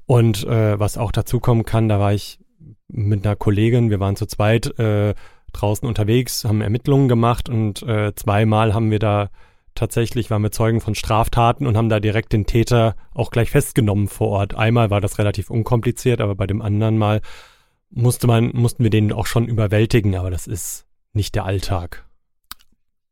Und 0.05 0.45
äh, 0.45 0.79
was 0.79 0.97
auch 0.97 1.11
dazu 1.11 1.41
kommen 1.41 1.65
kann, 1.65 1.89
da 1.89 1.99
war 1.99 2.13
ich 2.13 2.39
mit 2.87 3.25
einer 3.25 3.35
Kollegin, 3.35 3.89
wir 3.89 3.99
waren 3.99 4.15
zu 4.15 4.25
zweit 4.25 4.79
äh, 4.79 5.13
draußen 5.51 5.87
unterwegs, 5.87 6.45
haben 6.45 6.61
Ermittlungen 6.61 7.09
gemacht 7.09 7.49
und 7.49 7.83
äh, 7.83 8.13
zweimal 8.15 8.73
haben 8.73 8.89
wir 8.89 8.99
da 8.99 9.29
tatsächlich, 9.75 10.31
waren 10.31 10.41
wir 10.41 10.51
Zeugen 10.51 10.79
von 10.79 10.95
Straftaten 10.95 11.67
und 11.67 11.75
haben 11.75 11.89
da 11.89 11.99
direkt 11.99 12.31
den 12.31 12.45
Täter 12.45 12.95
auch 13.13 13.31
gleich 13.31 13.51
festgenommen 13.51 14.07
vor 14.07 14.29
Ort. 14.29 14.55
Einmal 14.55 14.89
war 14.89 15.01
das 15.01 15.19
relativ 15.19 15.49
unkompliziert, 15.49 16.21
aber 16.21 16.35
bei 16.35 16.47
dem 16.47 16.61
anderen 16.61 16.97
Mal 16.97 17.21
musste 17.89 18.27
man, 18.27 18.51
mussten 18.53 18.83
wir 18.83 18.89
den 18.89 19.11
auch 19.11 19.25
schon 19.25 19.47
überwältigen, 19.47 20.15
aber 20.15 20.31
das 20.31 20.47
ist 20.47 20.85
nicht 21.13 21.35
der 21.35 21.45
Alltag. 21.45 22.05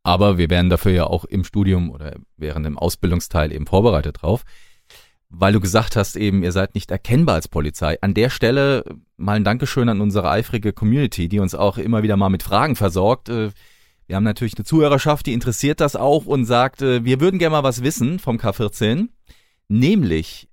Aber 0.03 0.37
wir 0.37 0.49
werden 0.49 0.69
dafür 0.69 0.91
ja 0.91 1.05
auch 1.05 1.25
im 1.25 1.43
Studium 1.43 1.89
oder 1.89 2.15
während 2.37 2.65
dem 2.65 2.77
Ausbildungsteil 2.77 3.51
eben 3.51 3.65
vorbereitet 3.65 4.21
drauf. 4.21 4.43
Weil 5.29 5.53
du 5.53 5.59
gesagt 5.59 5.95
hast 5.95 6.15
eben, 6.15 6.43
ihr 6.43 6.51
seid 6.51 6.75
nicht 6.75 6.91
erkennbar 6.91 7.35
als 7.35 7.47
Polizei. 7.47 7.97
An 8.01 8.13
der 8.13 8.29
Stelle 8.29 8.83
mal 9.17 9.33
ein 9.33 9.43
Dankeschön 9.43 9.89
an 9.89 10.01
unsere 10.01 10.29
eifrige 10.29 10.73
Community, 10.73 11.27
die 11.27 11.39
uns 11.39 11.55
auch 11.55 11.79
immer 11.79 12.03
wieder 12.03 12.17
mal 12.17 12.29
mit 12.29 12.43
Fragen 12.43 12.75
versorgt. 12.75 13.29
Äh, 13.29 13.49
wir 14.05 14.15
haben 14.15 14.23
natürlich 14.23 14.55
eine 14.55 14.65
Zuhörerschaft, 14.65 15.25
die 15.25 15.33
interessiert 15.33 15.81
das 15.81 15.95
auch 15.95 16.27
und 16.27 16.45
sagt, 16.45 16.83
äh, 16.83 17.03
wir 17.03 17.19
würden 17.19 17.39
gerne 17.39 17.55
mal 17.55 17.63
was 17.63 17.81
wissen 17.81 18.19
vom 18.19 18.37
K14. 18.37 19.09
Nämlich, 19.67 20.47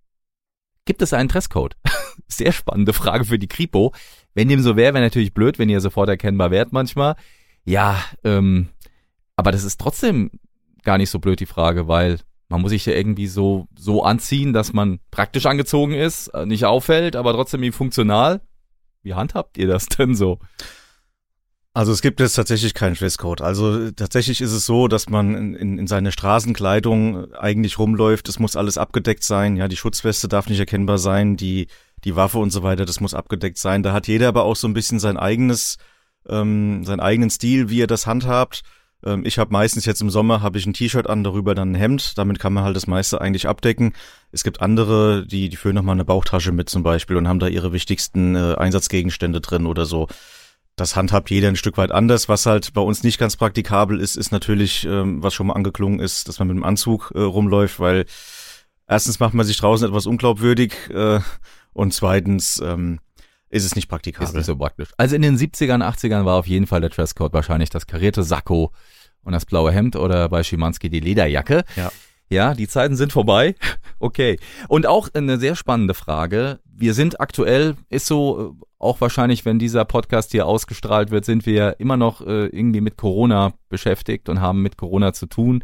gibt 0.87 1.03
es 1.03 1.13
einen 1.13 1.29
Dresscode? 1.29 1.77
Sehr 2.29 2.53
spannende 2.53 2.93
Frage 2.93 3.25
für 3.25 3.39
die 3.39 3.49
Kripo. 3.49 3.93
Wenn 4.35 4.49
dem 4.49 4.61
so 4.61 4.77
wäre, 4.77 4.95
wäre 4.95 5.05
natürlich 5.05 5.35
blöd, 5.35 5.59
wenn 5.59 5.69
ihr 5.69 5.81
sofort 5.81 6.09
erkennbar 6.09 6.51
wärt 6.51 6.73
manchmal. 6.73 7.17
Ja, 7.65 8.03
ähm, 8.25 8.69
aber 9.37 9.53
das 9.53 9.65
ist 9.65 9.81
trotzdem 9.81 10.31
gar 10.85 10.99
nicht 10.99 11.11
so 11.11 11.19
blöd 11.19 11.41
die 11.41 11.47
Frage, 11.47 11.89
weil 11.89 12.19
man 12.49 12.61
muss 12.61 12.71
sich 12.71 12.87
ja 12.87 12.93
irgendwie 12.93 13.29
so, 13.29 13.67
so 13.77 14.03
anziehen, 14.03 14.53
dass 14.53 14.73
man 14.73 15.01
praktisch 15.11 15.47
angezogen 15.47 15.95
ist, 15.95 16.29
äh, 16.29 16.45
nicht 16.45 16.67
auffällt, 16.67 17.17
aber 17.17 17.33
trotzdem 17.33 17.63
irgendwie 17.63 17.77
funktional. 17.77 18.41
Wie 19.03 19.15
handhabt 19.15 19.59
ihr 19.59 19.67
das 19.67 19.87
denn 19.99 20.15
so? 20.15 20.39
Also 21.75 21.93
es 21.93 22.03
gibt 22.03 22.21
jetzt 22.21 22.35
tatsächlich 22.35 22.75
keinen 22.75 22.95
Dresscode. 22.95 23.41
Also 23.41 23.91
tatsächlich 23.93 24.43
ist 24.43 24.53
es 24.53 24.67
so, 24.67 24.89
dass 24.89 25.09
man 25.09 25.55
in, 25.55 25.79
in 25.79 25.87
seiner 25.87 26.13
Straßenkleidung 26.13 27.33
eigentlich 27.33 27.79
rumläuft. 27.79 28.29
Es 28.29 28.39
muss 28.39 28.57
alles 28.57 28.77
abgedeckt 28.77 29.25
sein. 29.25 29.57
Ja, 29.57 29.69
die 29.69 29.79
Schutzweste 29.79 30.29
darf 30.29 30.51
nicht 30.51 30.59
erkennbar 30.59 30.99
sein. 30.99 31.39
Die 31.39 31.69
die 32.05 32.17
Waffe 32.17 32.39
und 32.39 32.51
so 32.51 32.63
weiter, 32.63 32.85
das 32.85 33.01
muss 33.01 33.15
abgedeckt 33.15 33.59
sein. 33.59 33.83
Da 33.83 33.93
hat 33.93 34.09
jeder 34.09 34.29
aber 34.29 34.45
auch 34.45 34.57
so 34.57 34.67
ein 34.69 34.75
bisschen 34.75 34.99
sein 34.99 35.17
eigenes, 35.17 35.79
ähm, 36.29 36.85
seinen 36.85 37.01
eigenen 37.01 37.31
Stil, 37.31 37.69
wie 37.69 37.83
er 37.83 37.87
das 37.87 38.07
handhabt. 38.07 38.63
Ähm, 39.05 39.25
ich 39.25 39.39
habe 39.39 39.53
meistens 39.53 39.85
jetzt 39.85 40.01
im 40.01 40.11
Sommer 40.11 40.43
habe 40.43 40.59
ich 40.59 40.67
ein 40.67 40.75
T-Shirt 40.75 41.09
an, 41.09 41.25
darüber 41.25 41.55
dann 41.55 41.73
ein 41.73 41.77
Hemd. 41.77 42.19
Damit 42.19 42.39
kann 42.39 42.53
man 42.53 42.65
halt 42.65 42.77
das 42.77 42.87
meiste 42.87 43.21
eigentlich 43.21 43.49
abdecken. 43.49 43.95
Es 44.31 44.45
gibt 44.45 44.61
andere, 44.61 45.27
die 45.27 45.49
die 45.49 45.57
führen 45.57 45.75
noch 45.75 45.83
mal 45.83 45.93
eine 45.93 46.05
Bauchtasche 46.05 46.53
mit 46.53 46.69
zum 46.69 46.83
Beispiel 46.83 47.17
und 47.17 47.29
haben 47.29 47.39
da 47.39 47.49
ihre 47.49 47.73
wichtigsten 47.73 48.35
äh, 48.37 48.55
Einsatzgegenstände 48.55 49.41
drin 49.41 49.67
oder 49.67 49.85
so. 49.85 50.09
Das 50.77 50.97
handhabt 50.97 51.31
jeder 51.31 51.49
ein 51.49 51.57
Stück 51.57 51.77
weit 51.77 51.93
anders. 51.93 52.29
Was 52.29 52.47
halt 52.47 52.73
bei 52.73 52.81
uns 52.81 53.03
nicht 53.03 53.19
ganz 53.19 53.37
praktikabel 53.37 54.01
ist, 54.01 54.17
ist 54.17 54.33
natürlich, 54.33 54.87
ähm, 54.87 55.23
was 55.23 55.35
schon 55.35 55.49
mal 55.49 55.55
angeklungen 55.55 56.01
ist, 56.01 56.29
dass 56.29 56.39
man 56.39 56.49
mit 56.49 56.57
dem 56.57 56.65
Anzug 56.65 57.13
äh, 57.15 57.21
rumläuft, 57.21 57.79
weil 57.79 58.07
erstens 58.89 59.21
macht 59.21 59.35
man 59.35 59.45
sich 59.45 59.59
draußen 59.59 59.87
etwas 59.87 60.07
unglaubwürdig. 60.07 60.75
Äh, 60.91 61.21
und 61.73 61.93
zweitens 61.93 62.61
ähm, 62.65 63.01
ist 63.49 63.65
es 63.65 63.77
nicht 63.77 63.89
praktikabel. 63.89 64.29
Ist 64.29 64.35
nicht 64.35 64.47
so 64.47 64.57
praktisch. 64.57 64.91
Also 64.97 65.15
in 65.15 65.23
den 65.23 65.37
70ern, 65.37 65.83
80ern 65.83 66.25
war 66.25 66.39
auf 66.39 66.47
jeden 66.47 66.67
Fall 66.67 66.81
der 66.81 66.91
Dresscode 66.91 67.33
wahrscheinlich 67.33 67.71
das 67.71 67.87
karierte 67.87 68.23
Sakko 68.23 68.73
und 69.23 69.33
das 69.33 69.47
blaue 69.47 69.73
Hemd 69.73 69.97
oder 69.97 70.29
bei 70.29 70.43
Schimanski 70.43 70.89
die 70.89 71.01
Lederjacke. 71.01 71.65
Ja. 71.77 71.93
Ja, 72.33 72.55
die 72.55 72.67
Zeiten 72.67 72.97
sind 72.97 73.13
vorbei. 73.13 73.55
Okay. 73.99 74.37
Und 74.67 74.85
auch 74.85 75.11
eine 75.15 75.39
sehr 75.39 75.55
spannende 75.55 75.95
Frage. 75.95 76.59
Wir 76.65 76.93
sind 76.93 77.21
aktuell, 77.21 77.77
ist 77.89 78.07
so, 78.07 78.57
äh, 78.59 78.65
auch 78.81 79.01
wahrscheinlich, 79.01 79.45
wenn 79.45 79.61
dieser 79.61 79.85
Podcast 79.85 80.33
hier 80.33 80.45
ausgestrahlt 80.45 81.13
wird, 81.13 81.25
sind 81.25 81.47
wir 81.47 81.77
immer 81.79 81.97
noch 81.97 82.21
äh, 82.21 82.47
irgendwie 82.47 82.81
mit 82.81 82.97
Corona 82.97 83.53
beschäftigt 83.69 84.29
und 84.29 84.41
haben 84.41 84.61
mit 84.61 84.77
Corona 84.77 85.13
zu 85.13 85.27
tun. 85.27 85.63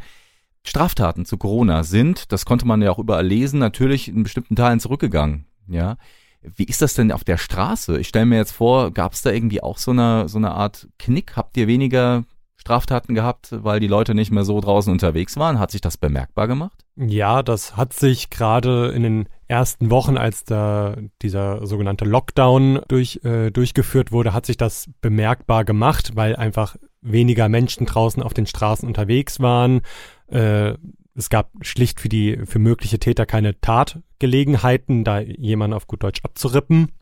Straftaten 0.62 1.24
zu 1.24 1.36
Corona 1.36 1.82
sind, 1.82 2.30
das 2.30 2.44
konnte 2.44 2.64
man 2.64 2.80
ja 2.80 2.92
auch 2.92 3.00
überall 3.00 3.26
lesen, 3.26 3.58
natürlich 3.58 4.06
in 4.06 4.22
bestimmten 4.22 4.54
Teilen 4.54 4.78
zurückgegangen. 4.78 5.47
Ja. 5.68 5.96
Wie 6.40 6.64
ist 6.64 6.82
das 6.82 6.94
denn 6.94 7.12
auf 7.12 7.24
der 7.24 7.36
Straße? 7.36 7.98
Ich 7.98 8.08
stelle 8.08 8.26
mir 8.26 8.36
jetzt 8.36 8.52
vor, 8.52 8.92
gab 8.92 9.12
es 9.12 9.22
da 9.22 9.30
irgendwie 9.30 9.62
auch 9.62 9.78
so 9.78 9.90
eine, 9.90 10.28
so 10.28 10.38
eine 10.38 10.52
Art 10.52 10.88
Knick? 10.98 11.36
Habt 11.36 11.56
ihr 11.56 11.66
weniger 11.66 12.24
Straftaten 12.56 13.14
gehabt, 13.14 13.48
weil 13.50 13.80
die 13.80 13.86
Leute 13.86 14.14
nicht 14.14 14.30
mehr 14.30 14.44
so 14.44 14.60
draußen 14.60 14.92
unterwegs 14.92 15.36
waren? 15.36 15.58
Hat 15.58 15.70
sich 15.70 15.80
das 15.80 15.96
bemerkbar 15.96 16.46
gemacht? 16.46 16.84
Ja, 16.96 17.42
das 17.42 17.76
hat 17.76 17.92
sich 17.92 18.30
gerade 18.30 18.88
in 18.88 19.02
den 19.02 19.28
ersten 19.46 19.90
Wochen, 19.90 20.16
als 20.16 20.44
da 20.44 20.96
dieser 21.22 21.66
sogenannte 21.66 22.04
Lockdown 22.04 22.80
durch, 22.88 23.20
äh, 23.24 23.50
durchgeführt 23.50 24.12
wurde, 24.12 24.34
hat 24.34 24.46
sich 24.46 24.56
das 24.56 24.90
bemerkbar 25.00 25.64
gemacht, 25.64 26.12
weil 26.14 26.36
einfach 26.36 26.76
weniger 27.00 27.48
Menschen 27.48 27.86
draußen 27.86 28.22
auf 28.22 28.34
den 28.34 28.46
Straßen 28.46 28.86
unterwegs 28.86 29.40
waren. 29.40 29.82
Äh, 30.26 30.74
es 31.18 31.30
gab 31.30 31.50
schlicht 31.62 32.00
für 32.00 32.08
die 32.08 32.38
für 32.44 32.60
mögliche 32.60 33.00
Täter 33.00 33.26
keine 33.26 33.60
Tatgelegenheiten, 33.60 35.02
da 35.02 35.18
jemanden 35.18 35.74
auf 35.74 35.88
gut 35.88 36.04
Deutsch 36.04 36.20
abzurippen. 36.22 36.92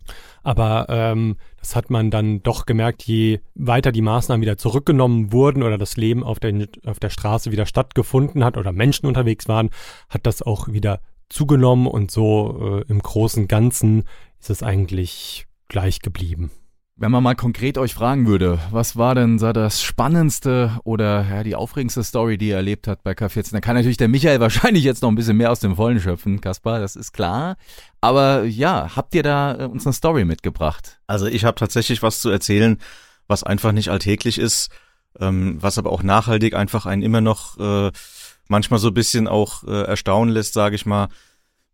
Aber 0.42 0.86
ähm, 0.88 1.36
das 1.60 1.76
hat 1.76 1.90
man 1.90 2.10
dann 2.10 2.42
doch 2.42 2.64
gemerkt, 2.64 3.02
je 3.02 3.40
weiter 3.54 3.92
die 3.92 4.00
Maßnahmen 4.00 4.40
wieder 4.40 4.56
zurückgenommen 4.56 5.32
wurden 5.32 5.62
oder 5.62 5.76
das 5.76 5.98
Leben 5.98 6.24
auf 6.24 6.40
der, 6.40 6.66
auf 6.86 6.98
der 6.98 7.10
Straße 7.10 7.52
wieder 7.52 7.66
stattgefunden 7.66 8.42
hat 8.42 8.56
oder 8.56 8.72
Menschen 8.72 9.06
unterwegs 9.06 9.48
waren, 9.48 9.68
hat 10.08 10.24
das 10.24 10.40
auch 10.40 10.68
wieder 10.68 11.00
zugenommen 11.28 11.86
und 11.86 12.10
so 12.10 12.82
äh, 12.88 12.90
im 12.90 13.00
großen 13.00 13.48
Ganzen 13.48 14.04
ist 14.40 14.48
es 14.48 14.62
eigentlich 14.62 15.46
gleich 15.68 16.00
geblieben. 16.00 16.50
Wenn 16.98 17.10
man 17.10 17.22
mal 17.22 17.34
konkret 17.34 17.76
euch 17.76 17.92
fragen 17.92 18.26
würde, 18.26 18.58
was 18.70 18.96
war 18.96 19.14
denn 19.14 19.36
das 19.36 19.82
spannendste 19.82 20.80
oder 20.82 21.26
ja, 21.28 21.42
die 21.42 21.54
aufregendste 21.54 22.02
Story, 22.02 22.38
die 22.38 22.48
ihr 22.48 22.56
erlebt 22.56 22.88
habt 22.88 23.02
bei 23.02 23.12
K14, 23.12 23.52
dann 23.52 23.60
kann 23.60 23.76
natürlich 23.76 23.98
der 23.98 24.08
Michael 24.08 24.40
wahrscheinlich 24.40 24.82
jetzt 24.82 25.02
noch 25.02 25.10
ein 25.10 25.14
bisschen 25.14 25.36
mehr 25.36 25.52
aus 25.52 25.60
dem 25.60 25.76
Vollen 25.76 26.00
schöpfen, 26.00 26.40
Kaspar, 26.40 26.80
das 26.80 26.96
ist 26.96 27.12
klar. 27.12 27.58
Aber 28.00 28.44
ja, 28.44 28.96
habt 28.96 29.14
ihr 29.14 29.22
da 29.22 29.58
äh, 29.58 29.64
uns 29.66 29.84
eine 29.84 29.92
Story 29.92 30.24
mitgebracht? 30.24 30.98
Also 31.06 31.26
ich 31.26 31.44
habe 31.44 31.58
tatsächlich 31.58 32.02
was 32.02 32.20
zu 32.20 32.30
erzählen, 32.30 32.78
was 33.28 33.44
einfach 33.44 33.72
nicht 33.72 33.90
alltäglich 33.90 34.38
ist, 34.38 34.70
ähm, 35.20 35.58
was 35.60 35.76
aber 35.76 35.92
auch 35.92 36.02
nachhaltig 36.02 36.54
einfach 36.54 36.86
einen 36.86 37.02
immer 37.02 37.20
noch 37.20 37.58
äh, 37.58 37.92
manchmal 38.48 38.80
so 38.80 38.88
ein 38.88 38.94
bisschen 38.94 39.28
auch 39.28 39.64
äh, 39.64 39.82
erstaunen 39.82 40.32
lässt, 40.32 40.54
sage 40.54 40.76
ich 40.76 40.86
mal. 40.86 41.08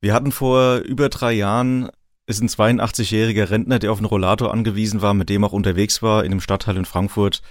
Wir 0.00 0.14
hatten 0.14 0.32
vor 0.32 0.78
über 0.78 1.10
drei 1.10 1.32
Jahren 1.32 1.90
ist 2.26 2.40
ein 2.40 2.48
82-jähriger 2.48 3.50
Rentner, 3.50 3.78
der 3.78 3.92
auf 3.92 3.98
einen 3.98 4.06
Rollator 4.06 4.52
angewiesen 4.52 5.02
war, 5.02 5.14
mit 5.14 5.28
dem 5.28 5.44
auch 5.44 5.52
unterwegs 5.52 6.02
war 6.02 6.24
in 6.24 6.32
einem 6.32 6.40
Stadtteil 6.40 6.76
in 6.76 6.84
Frankfurt. 6.84 7.42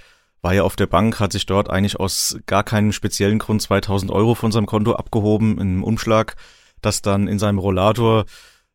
War 0.42 0.54
ja 0.54 0.64
auf 0.64 0.76
der 0.76 0.88
Bank, 0.88 1.20
hat 1.20 1.34
sich 1.34 1.46
dort 1.46 1.70
eigentlich 1.70 2.00
aus 2.00 2.38
gar 2.46 2.64
keinem 2.64 2.94
speziellen 2.94 3.40
Grund 3.40 3.62
2000 3.62 4.12
Euro 4.12 4.34
von 4.34 4.52
seinem 4.52 4.66
Konto 4.66 4.94
abgehoben 4.94 5.54
in 5.54 5.60
einem 5.60 5.84
Umschlag, 5.84 6.36
das 6.82 7.02
dann 7.02 7.28
in 7.28 7.38
seinem 7.38 7.60
Rollator 7.60 8.26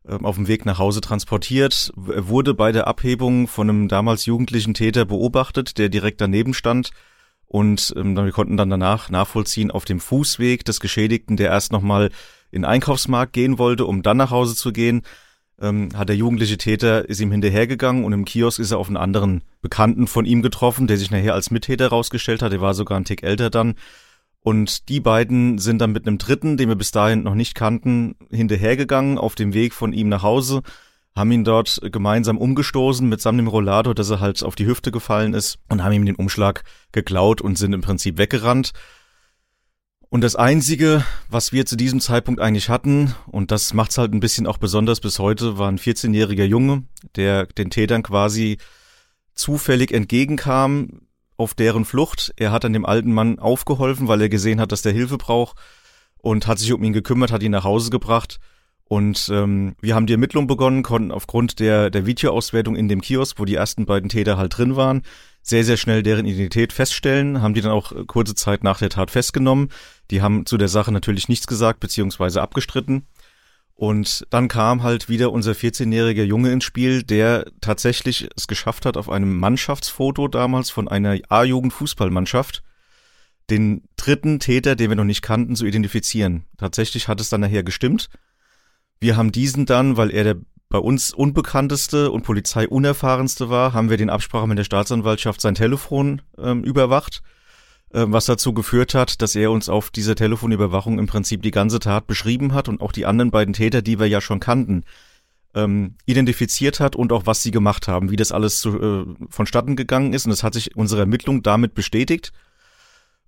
äh, 0.07 0.13
auf 0.23 0.35
dem 0.35 0.47
Weg 0.47 0.65
nach 0.65 0.77
Hause 0.77 1.01
transportiert, 1.01 1.91
Er 2.07 2.27
wurde 2.29 2.53
bei 2.53 2.71
der 2.71 2.87
Abhebung 2.87 3.47
von 3.47 3.69
einem 3.69 3.87
damals 3.87 4.25
jugendlichen 4.25 4.73
Täter 4.73 5.05
beobachtet, 5.05 5.77
der 5.77 5.89
direkt 5.89 6.21
daneben 6.21 6.53
stand 6.53 6.91
und 7.47 7.93
ähm, 7.97 8.15
wir 8.15 8.31
konnten 8.31 8.57
dann 8.57 8.69
danach 8.69 9.09
nachvollziehen 9.09 9.71
auf 9.71 9.85
dem 9.85 9.99
Fußweg 9.99 10.65
des 10.65 10.79
Geschädigten, 10.79 11.37
der 11.37 11.49
erst 11.49 11.71
nochmal 11.71 12.11
in 12.51 12.65
Einkaufsmarkt 12.65 13.33
gehen 13.33 13.57
wollte, 13.57 13.85
um 13.85 14.03
dann 14.03 14.17
nach 14.17 14.31
Hause 14.31 14.55
zu 14.55 14.71
gehen, 14.71 15.01
ähm, 15.61 15.89
hat 15.95 16.09
der 16.09 16.15
jugendliche 16.15 16.57
Täter, 16.57 17.07
ist 17.09 17.19
ihm 17.19 17.31
hinterhergegangen 17.31 18.03
und 18.03 18.13
im 18.13 18.25
Kiosk 18.25 18.59
ist 18.59 18.71
er 18.71 18.77
auf 18.77 18.87
einen 18.87 18.97
anderen 18.97 19.43
Bekannten 19.61 20.07
von 20.07 20.25
ihm 20.25 20.41
getroffen, 20.41 20.87
der 20.87 20.97
sich 20.97 21.11
nachher 21.11 21.33
als 21.33 21.51
Mittäter 21.51 21.87
rausgestellt 21.87 22.41
hat, 22.41 22.51
der 22.51 22.61
war 22.61 22.73
sogar 22.73 22.97
ein 22.97 23.05
Tick 23.05 23.23
älter 23.23 23.49
dann. 23.49 23.75
Und 24.41 24.87
die 24.87 24.99
beiden 24.99 25.57
sind 25.57 25.79
dann 25.79 25.91
mit 25.91 26.07
einem 26.07 26.19
Dritten, 26.19 26.55
den 26.57 26.69
wir 26.69 26.75
bis 26.75 26.91
dahin 26.91 27.23
noch 27.23 27.35
nicht 27.35 27.53
kannten, 27.53 28.15
hinterhergegangen 28.31 29.17
auf 29.17 29.35
dem 29.35 29.53
Weg 29.53 29.73
von 29.73 29.91
ihm 29.91 30.09
nach 30.09 30.23
Hause, 30.23 30.61
haben 31.15 31.31
ihn 31.31 31.43
dort 31.43 31.81
gemeinsam 31.91 32.37
umgestoßen 32.37 33.09
mitsamt 33.09 33.39
dem 33.39 33.47
Rollator, 33.47 33.95
dass 33.95 34.11
er 34.11 34.19
halt 34.19 34.43
auf 34.43 34.55
die 34.55 34.67
Hüfte 34.67 34.91
gefallen 34.91 35.33
ist 35.33 35.57
und 35.67 35.83
haben 35.83 35.91
ihm 35.91 36.05
den 36.05 36.15
Umschlag 36.15 36.63
geklaut 36.91 37.41
und 37.41 37.57
sind 37.57 37.73
im 37.73 37.81
Prinzip 37.81 38.19
weggerannt. 38.19 38.71
Und 40.09 40.21
das 40.21 40.35
Einzige, 40.37 41.03
was 41.29 41.51
wir 41.51 41.65
zu 41.65 41.75
diesem 41.75 41.99
Zeitpunkt 41.99 42.39
eigentlich 42.39 42.69
hatten, 42.69 43.13
und 43.25 43.51
das 43.51 43.73
macht's 43.73 43.97
halt 43.97 44.13
ein 44.13 44.21
bisschen 44.21 44.47
auch 44.47 44.57
besonders 44.57 45.01
bis 45.01 45.19
heute, 45.19 45.57
war 45.57 45.69
ein 45.69 45.77
14-jähriger 45.77 46.45
Junge, 46.45 46.83
der 47.15 47.45
den 47.45 47.69
Tätern 47.69 48.03
quasi 48.03 48.57
zufällig 49.33 49.91
entgegenkam 49.91 51.01
auf 51.35 51.53
deren 51.53 51.83
Flucht. 51.83 52.33
Er 52.37 52.51
hat 52.51 52.63
dann 52.63 52.73
dem 52.73 52.85
alten 52.85 53.13
Mann 53.13 53.37
aufgeholfen, 53.37 54.07
weil 54.07 54.21
er 54.21 54.29
gesehen 54.29 54.61
hat, 54.61 54.71
dass 54.71 54.81
der 54.81 54.93
Hilfe 54.93 55.17
braucht 55.17 55.57
und 56.17 56.47
hat 56.47 56.57
sich 56.57 56.71
um 56.71 56.83
ihn 56.83 56.93
gekümmert, 56.93 57.31
hat 57.31 57.43
ihn 57.43 57.51
nach 57.51 57.65
Hause 57.65 57.89
gebracht. 57.89 58.39
Und 58.87 59.29
ähm, 59.33 59.75
wir 59.81 59.95
haben 59.95 60.07
die 60.07 60.13
Ermittlung 60.13 60.47
begonnen, 60.47 60.81
konnten 60.81 61.11
aufgrund 61.11 61.59
der, 61.59 61.89
der 61.89 62.05
Videoauswertung 62.05 62.75
in 62.75 62.87
dem 62.87 63.01
Kiosk, 63.01 63.37
wo 63.37 63.45
die 63.45 63.55
ersten 63.55 63.85
beiden 63.85 64.09
Täter 64.09 64.37
halt 64.37 64.57
drin 64.57 64.77
waren, 64.77 65.01
sehr, 65.41 65.63
sehr 65.63 65.77
schnell 65.77 66.03
deren 66.03 66.25
Identität 66.25 66.73
feststellen, 66.73 67.41
haben 67.41 67.53
die 67.53 67.61
dann 67.61 67.71
auch 67.71 67.93
kurze 68.07 68.35
Zeit 68.35 68.63
nach 68.63 68.79
der 68.79 68.89
Tat 68.89 69.11
festgenommen. 69.11 69.69
Die 70.11 70.21
haben 70.21 70.45
zu 70.45 70.57
der 70.57 70.67
Sache 70.67 70.91
natürlich 70.91 71.27
nichts 71.27 71.47
gesagt, 71.47 71.79
beziehungsweise 71.79 72.41
abgestritten. 72.41 73.05
Und 73.75 74.25
dann 74.29 74.47
kam 74.47 74.83
halt 74.83 75.07
wieder 75.07 75.31
unser 75.31 75.51
14-jähriger 75.51 76.23
Junge 76.23 76.51
ins 76.51 76.63
Spiel, 76.63 77.03
der 77.03 77.45
tatsächlich 77.61 78.27
es 78.35 78.47
geschafft 78.47 78.85
hat, 78.85 78.97
auf 78.97 79.09
einem 79.09 79.37
Mannschaftsfoto 79.37 80.27
damals 80.27 80.69
von 80.69 80.87
einer 80.87 81.17
A-Jugend-Fußballmannschaft 81.29 82.63
den 83.49 83.83
dritten 83.95 84.39
Täter, 84.39 84.75
den 84.75 84.89
wir 84.89 84.95
noch 84.95 85.03
nicht 85.03 85.21
kannten, 85.21 85.55
zu 85.55 85.65
identifizieren. 85.65 86.45
Tatsächlich 86.57 87.07
hat 87.07 87.21
es 87.21 87.29
dann 87.29 87.41
nachher 87.41 87.63
gestimmt. 87.63 88.09
Wir 88.99 89.17
haben 89.17 89.31
diesen 89.31 89.65
dann, 89.65 89.97
weil 89.97 90.11
er 90.11 90.23
der 90.23 90.35
bei 90.69 90.79
uns 90.79 91.13
unbekannteste 91.13 92.11
und 92.11 92.23
polizeiunerfahrenste 92.23 93.49
war, 93.49 93.71
haben 93.71 93.89
wir 93.89 93.95
den 93.95 94.09
Absprache 94.09 94.47
mit 94.47 94.57
der 94.57 94.65
Staatsanwaltschaft 94.65 95.39
sein 95.39 95.55
Telefon 95.55 96.21
ähm, 96.37 96.63
überwacht 96.63 97.21
ähm, 97.93 98.11
was 98.11 98.25
dazu 98.25 98.53
geführt 98.53 98.93
hat, 98.93 99.21
dass 99.21 99.35
er 99.35 99.49
uns 99.49 99.69
auf 99.69 99.91
dieser 99.91 100.15
Telefonüberwachung 100.15 100.99
im 100.99 101.07
Prinzip 101.07 101.41
die 101.41 101.51
ganze 101.51 101.79
Tat 101.79 102.05
beschrieben 102.05 102.53
hat 102.53 102.67
und 102.67 102.81
auch 102.81 102.91
die 102.91 103.05
anderen 103.05 103.31
beiden 103.31 103.53
Täter, 103.53 103.81
die 103.81 103.97
wir 103.97 104.07
ja 104.07 104.19
schon 104.19 104.41
kannten, 104.41 104.83
ähm, 105.55 105.95
identifiziert 106.05 106.81
hat 106.81 106.97
und 106.97 107.13
auch 107.13 107.25
was 107.25 107.41
sie 107.41 107.51
gemacht 107.51 107.87
haben, 107.87 108.11
wie 108.11 108.17
das 108.17 108.33
alles 108.33 108.59
zu, 108.59 108.77
äh, 108.81 109.05
vonstatten 109.29 109.77
gegangen 109.77 110.11
ist. 110.11 110.25
Und 110.25 110.31
das 110.31 110.43
hat 110.43 110.53
sich 110.53 110.75
unsere 110.75 111.01
Ermittlung 111.01 111.43
damit 111.43 111.75
bestätigt, 111.75 112.33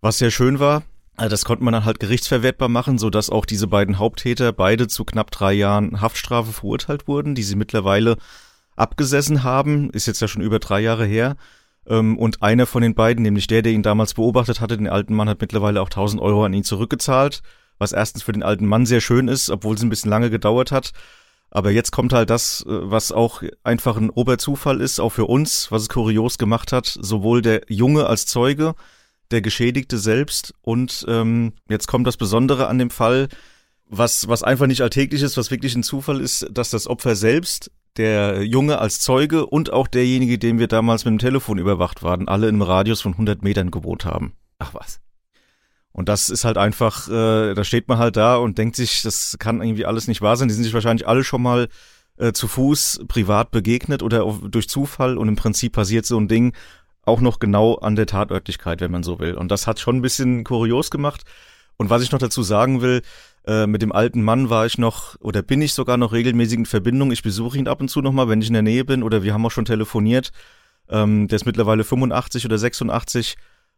was 0.02 0.18
sehr 0.18 0.32
schön 0.32 0.60
war. 0.60 0.84
Also 1.20 1.32
das 1.32 1.44
konnte 1.44 1.66
man 1.66 1.74
dann 1.74 1.84
halt 1.84 2.00
gerichtsverwertbar 2.00 2.70
machen, 2.70 2.98
so 2.98 3.10
dass 3.10 3.30
auch 3.30 3.46
diese 3.46 3.68
beiden 3.68 4.00
Haupttäter 4.00 4.54
beide 4.54 4.88
zu 4.88 5.04
knapp 5.04 5.32
drei 5.32 5.52
Jahren 5.52 6.00
Haftstrafe 6.00 6.54
verurteilt 6.54 7.10
wurden, 7.10 7.36
die 7.36 7.44
sie 7.44 7.58
mittlerweile 7.58 8.16
abgesessen 8.78 9.44
haben. 9.44 9.90
Ist 9.90 10.08
jetzt 10.08 10.22
ja 10.22 10.30
schon 10.30 10.42
über 10.42 10.60
drei 10.60 10.80
Jahre 10.80 11.06
her. 11.06 11.36
Ähm, 11.86 12.18
und 12.18 12.42
einer 12.42 12.66
von 12.66 12.82
den 12.82 12.96
beiden, 12.96 13.22
nämlich 13.22 13.48
der, 13.48 13.64
der 13.64 13.74
ihn 13.74 13.84
damals 13.84 14.14
beobachtet 14.14 14.62
hatte, 14.62 14.78
den 14.78 14.88
alten 14.88 15.14
Mann, 15.14 15.28
hat 15.28 15.42
mittlerweile 15.42 15.82
auch 15.82 15.90
1000 15.90 16.22
Euro 16.22 16.46
an 16.46 16.54
ihn 16.54 16.64
zurückgezahlt, 16.64 17.42
was 17.80 17.92
erstens 17.92 18.24
für 18.24 18.32
den 18.32 18.44
alten 18.44 18.66
Mann 18.66 18.86
sehr 18.86 19.02
schön 19.02 19.28
ist, 19.28 19.50
obwohl 19.50 19.76
es 19.76 19.82
ein 19.82 19.90
bisschen 19.90 20.10
lange 20.10 20.30
gedauert 20.30 20.72
hat. 20.72 20.92
Aber 21.52 21.70
jetzt 21.70 21.92
kommt 21.92 22.14
halt 22.14 22.30
das, 22.30 22.62
äh, 22.62 22.70
was 22.70 23.12
auch 23.12 23.44
einfach 23.66 23.98
ein 23.98 24.10
Oberzufall 24.10 24.80
ist, 24.80 25.02
auch 25.02 25.10
für 25.10 25.26
uns, 25.26 25.70
was 25.70 25.82
es 25.82 25.90
kurios 25.90 26.38
gemacht 26.38 26.72
hat, 26.72 26.86
sowohl 26.86 27.42
der 27.42 27.64
Junge 27.68 28.08
als 28.08 28.26
Zeuge, 28.26 28.76
der 29.32 29.42
Geschädigte 29.42 29.98
selbst 29.98 30.54
und 30.62 31.06
ähm, 31.08 31.54
jetzt 31.70 31.88
kommt 31.88 32.08
das 32.08 32.18
Besondere 32.18 32.68
an 32.68 32.80
dem 32.80 32.90
Fall, 32.90 33.28
was, 33.86 34.28
was 34.28 34.44
einfach 34.44 34.68
nicht 34.68 34.82
alltäglich 34.82 35.22
ist, 35.22 35.38
was 35.38 35.52
wirklich 35.52 35.76
ein 35.76 35.84
Zufall 35.84 36.22
ist, 36.22 36.48
dass 36.52 36.70
das 36.70 36.88
Opfer 36.88 37.16
selbst 37.16 37.72
der 37.98 38.44
Junge 38.44 38.80
als 38.80 39.00
Zeuge 39.00 39.46
und 39.46 39.74
auch 39.74 39.88
derjenige, 39.88 40.38
den 40.38 40.60
wir 40.60 40.68
damals 40.68 41.06
mit 41.06 41.12
dem 41.12 41.20
Telefon 41.20 41.58
überwacht 41.58 42.04
waren, 42.04 42.28
alle 42.28 42.48
einem 42.48 42.62
Radius 42.62 43.02
von 43.02 43.14
100 43.14 43.42
Metern 43.44 43.72
gewohnt 43.72 44.06
haben. 44.06 44.34
Ach 44.60 44.74
was. 44.74 45.02
Und 45.92 46.08
das 46.08 46.30
ist 46.30 46.46
halt 46.46 46.58
einfach, 46.58 47.10
äh, 47.10 47.54
da 47.54 47.64
steht 47.64 47.88
man 47.88 47.98
halt 47.98 48.16
da 48.16 48.38
und 48.38 48.58
denkt 48.58 48.76
sich, 48.76 49.02
das 49.02 49.38
kann 49.40 49.62
irgendwie 49.62 49.86
alles 49.86 50.08
nicht 50.08 50.22
wahr 50.22 50.38
sein. 50.38 50.48
Die 50.48 50.54
sind 50.54 50.64
sich 50.64 50.74
wahrscheinlich 50.74 51.08
alle 51.08 51.24
schon 51.24 51.42
mal 51.42 51.68
äh, 52.18 52.32
zu 52.32 52.48
Fuß 52.48 53.06
privat 53.08 53.52
begegnet 53.52 54.04
oder 54.04 54.24
auf, 54.24 54.40
durch 54.44 54.70
Zufall 54.70 55.18
und 55.18 55.28
im 55.28 55.36
Prinzip 55.36 55.74
passiert 55.74 56.06
so 56.06 56.18
ein 56.20 56.28
Ding 56.28 56.54
auch 57.10 57.22
noch 57.22 57.40
genau 57.40 57.76
an 57.76 57.96
der 57.96 58.06
Tatörtlichkeit, 58.06 58.80
wenn 58.82 58.92
man 58.92 59.04
so 59.04 59.20
will. 59.20 59.34
Und 59.34 59.52
das 59.52 59.68
hat 59.68 59.80
schon 59.80 59.98
ein 59.98 60.02
bisschen 60.02 60.44
kurios 60.44 60.90
gemacht. 60.90 61.24
Und 61.78 61.90
was 61.90 62.02
ich 62.02 62.12
noch 62.12 62.20
dazu 62.20 62.44
sagen 62.44 62.82
will, 62.82 63.02
äh, 63.48 63.68
mit 63.68 63.82
dem 63.82 63.92
alten 63.92 64.22
Mann 64.22 64.50
war 64.50 64.66
ich 64.66 64.78
noch 64.78 65.16
oder 65.22 65.42
bin 65.42 65.62
ich 65.62 65.74
sogar 65.74 65.98
noch 65.98 66.12
regelmäßig 66.12 66.60
in 66.60 66.66
Verbindung. 66.66 67.12
Ich 67.12 67.24
besuche 67.24 67.58
ihn 67.58 67.68
ab 67.68 67.82
und 67.82 67.90
zu 67.90 68.02
nochmal, 68.02 68.30
wenn 68.30 68.42
ich 68.42 68.48
in 68.48 68.54
der 68.54 68.62
Nähe 68.62 68.86
bin 68.86 69.02
oder 69.02 69.24
wir 69.24 69.34
haben 69.34 69.46
auch 69.46 69.52
schon 69.52 69.66
telefoniert. 69.66 70.32
Ähm, 70.90 71.28
der 71.28 71.38
ist 71.38 71.46
mittlerweile 71.46 71.84
85 71.84 72.46
oder 72.46 72.58
86. 72.58 73.38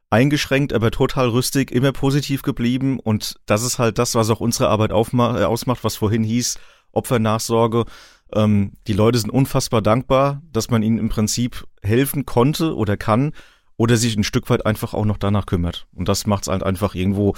eingeschränkt, 0.09 0.73
aber 0.73 0.91
total 0.91 1.29
rüstig, 1.29 1.71
immer 1.71 1.91
positiv 1.91 2.41
geblieben 2.41 2.99
und 2.99 3.35
das 3.45 3.63
ist 3.63 3.79
halt 3.79 3.97
das, 3.97 4.15
was 4.15 4.29
auch 4.29 4.39
unsere 4.39 4.69
Arbeit 4.69 4.91
aufma 4.91 5.39
äh, 5.39 5.43
ausmacht, 5.43 5.83
was 5.83 5.95
vorhin 5.95 6.23
hieß, 6.23 6.57
Opfernachsorge. 6.91 7.85
Ähm, 8.33 8.73
die 8.87 8.93
Leute 8.93 9.19
sind 9.19 9.29
unfassbar 9.29 9.81
dankbar, 9.81 10.41
dass 10.51 10.69
man 10.69 10.83
ihnen 10.83 10.97
im 10.97 11.09
Prinzip 11.09 11.67
helfen 11.81 12.25
konnte 12.25 12.75
oder 12.75 12.97
kann 12.97 13.33
oder 13.77 13.97
sich 13.97 14.15
ein 14.15 14.23
Stück 14.23 14.49
weit 14.49 14.65
einfach 14.65 14.93
auch 14.93 15.05
noch 15.05 15.17
danach 15.17 15.45
kümmert. 15.45 15.87
Und 15.93 16.07
das 16.07 16.27
macht 16.27 16.43
es 16.43 16.49
halt 16.49 16.63
einfach 16.63 16.95
irgendwo 16.95 17.35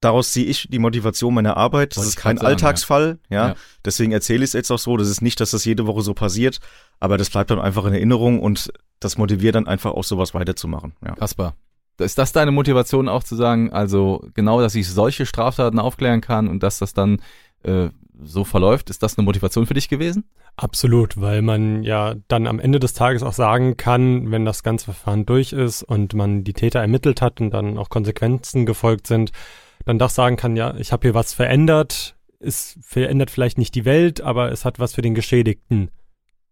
daraus 0.00 0.32
ziehe 0.32 0.46
ich 0.46 0.66
die 0.70 0.78
Motivation 0.78 1.34
meiner 1.34 1.56
Arbeit. 1.56 1.96
Das 1.96 2.06
ist 2.06 2.16
kein 2.16 2.36
sagen, 2.36 2.46
Alltagsfall, 2.46 3.18
ja. 3.28 3.48
Ja. 3.48 3.54
Deswegen 3.84 4.12
erzähle 4.12 4.44
ich 4.44 4.50
es 4.50 4.52
jetzt 4.54 4.70
auch 4.70 4.78
so. 4.78 4.96
Das 4.96 5.08
ist 5.08 5.20
nicht, 5.20 5.40
dass 5.40 5.50
das 5.50 5.64
jede 5.64 5.86
Woche 5.86 6.02
so 6.02 6.14
passiert, 6.14 6.58
aber 6.98 7.18
das 7.18 7.30
bleibt 7.30 7.50
dann 7.50 7.60
einfach 7.60 7.84
in 7.84 7.92
Erinnerung 7.92 8.40
und 8.40 8.72
das 8.98 9.18
motiviert 9.18 9.54
dann 9.54 9.66
einfach 9.66 9.92
auch 9.92 10.04
sowas 10.04 10.34
weiterzumachen. 10.34 10.94
Ja. 11.04 11.14
Kaspar. 11.14 11.54
Ist 11.98 12.16
das 12.16 12.32
deine 12.32 12.50
Motivation 12.50 13.10
auch 13.10 13.22
zu 13.22 13.36
sagen, 13.36 13.72
also 13.72 14.26
genau, 14.32 14.62
dass 14.62 14.74
ich 14.74 14.88
solche 14.88 15.26
Straftaten 15.26 15.78
aufklären 15.78 16.22
kann 16.22 16.48
und 16.48 16.62
dass 16.62 16.78
das 16.78 16.94
dann 16.94 17.20
äh, 17.62 17.90
so 18.22 18.44
verläuft? 18.44 18.90
Ist 18.90 19.02
das 19.02 19.16
eine 19.16 19.24
Motivation 19.24 19.66
für 19.66 19.74
dich 19.74 19.88
gewesen? 19.88 20.24
Absolut, 20.56 21.20
weil 21.20 21.42
man 21.42 21.82
ja 21.82 22.14
dann 22.28 22.46
am 22.46 22.58
Ende 22.58 22.80
des 22.80 22.92
Tages 22.92 23.22
auch 23.22 23.32
sagen 23.32 23.76
kann, 23.76 24.30
wenn 24.30 24.44
das 24.44 24.62
ganze 24.62 24.86
Verfahren 24.86 25.26
durch 25.26 25.52
ist 25.52 25.82
und 25.82 26.14
man 26.14 26.44
die 26.44 26.52
Täter 26.52 26.80
ermittelt 26.80 27.22
hat 27.22 27.40
und 27.40 27.50
dann 27.50 27.78
auch 27.78 27.88
Konsequenzen 27.88 28.66
gefolgt 28.66 29.06
sind, 29.06 29.32
dann 29.84 29.98
doch 29.98 30.10
sagen 30.10 30.36
kann, 30.36 30.56
ja, 30.56 30.74
ich 30.76 30.92
habe 30.92 31.08
hier 31.08 31.14
was 31.14 31.32
verändert, 31.32 32.16
es 32.38 32.78
verändert 32.82 33.30
vielleicht 33.30 33.58
nicht 33.58 33.74
die 33.74 33.84
Welt, 33.84 34.20
aber 34.20 34.50
es 34.50 34.64
hat 34.64 34.78
was 34.78 34.94
für 34.94 35.02
den 35.02 35.14
Geschädigten 35.14 35.90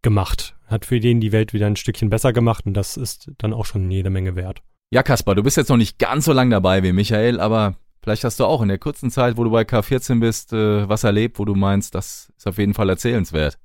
gemacht, 0.02 0.56
hat 0.66 0.84
für 0.84 1.00
den 1.00 1.20
die 1.20 1.32
Welt 1.32 1.52
wieder 1.52 1.66
ein 1.66 1.76
Stückchen 1.76 2.10
besser 2.10 2.32
gemacht 2.32 2.66
und 2.66 2.74
das 2.74 2.96
ist 2.96 3.30
dann 3.38 3.52
auch 3.52 3.64
schon 3.64 3.90
jede 3.90 4.10
Menge 4.10 4.36
wert. 4.36 4.62
Ja, 4.90 5.02
Kaspar, 5.02 5.34
du 5.34 5.42
bist 5.42 5.56
jetzt 5.56 5.68
noch 5.68 5.76
nicht 5.76 5.98
ganz 5.98 6.24
so 6.24 6.32
lang 6.32 6.50
dabei 6.50 6.82
wie 6.82 6.92
Michael, 6.92 7.40
aber 7.40 7.76
vielleicht 8.02 8.24
hast 8.24 8.40
du 8.40 8.44
auch 8.44 8.62
in 8.62 8.68
der 8.68 8.78
kurzen 8.78 9.10
Zeit, 9.10 9.36
wo 9.36 9.44
du 9.44 9.50
bei 9.50 9.62
K14 9.62 10.20
bist, 10.20 10.52
äh, 10.52 10.88
was 10.88 11.04
erlebt, 11.04 11.38
wo 11.38 11.44
du 11.44 11.54
meinst, 11.54 11.94
das 11.94 12.32
ist 12.36 12.46
auf 12.46 12.58
jeden 12.58 12.74
Fall 12.74 12.88
erzählenswert. 12.88 13.58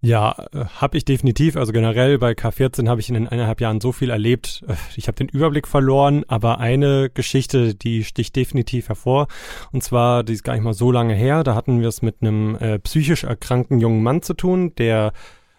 Ja, 0.00 0.46
habe 0.80 0.96
ich 0.96 1.04
definitiv. 1.04 1.56
Also 1.56 1.72
generell 1.72 2.18
bei 2.18 2.30
K14 2.30 2.88
habe 2.88 3.00
ich 3.00 3.08
in 3.08 3.14
den 3.14 3.26
eineinhalb 3.26 3.60
Jahren 3.60 3.80
so 3.80 3.90
viel 3.90 4.10
erlebt. 4.10 4.64
Äh, 4.68 4.74
Ich 4.96 5.08
habe 5.08 5.16
den 5.16 5.28
Überblick 5.28 5.66
verloren, 5.66 6.24
aber 6.28 6.58
eine 6.60 7.10
Geschichte, 7.10 7.74
die 7.74 8.04
sticht 8.04 8.36
definitiv 8.36 8.88
hervor. 8.88 9.26
Und 9.72 9.82
zwar, 9.82 10.22
die 10.22 10.34
ist 10.34 10.44
gar 10.44 10.52
nicht 10.52 10.62
mal 10.62 10.72
so 10.72 10.92
lange 10.92 11.14
her. 11.14 11.42
Da 11.42 11.56
hatten 11.56 11.80
wir 11.80 11.88
es 11.88 12.00
mit 12.00 12.16
einem 12.20 12.54
äh, 12.56 12.78
psychisch 12.78 13.24
erkrankten 13.24 13.80
jungen 13.80 14.04
Mann 14.04 14.22
zu 14.22 14.34
tun, 14.34 14.72
der 14.76 15.12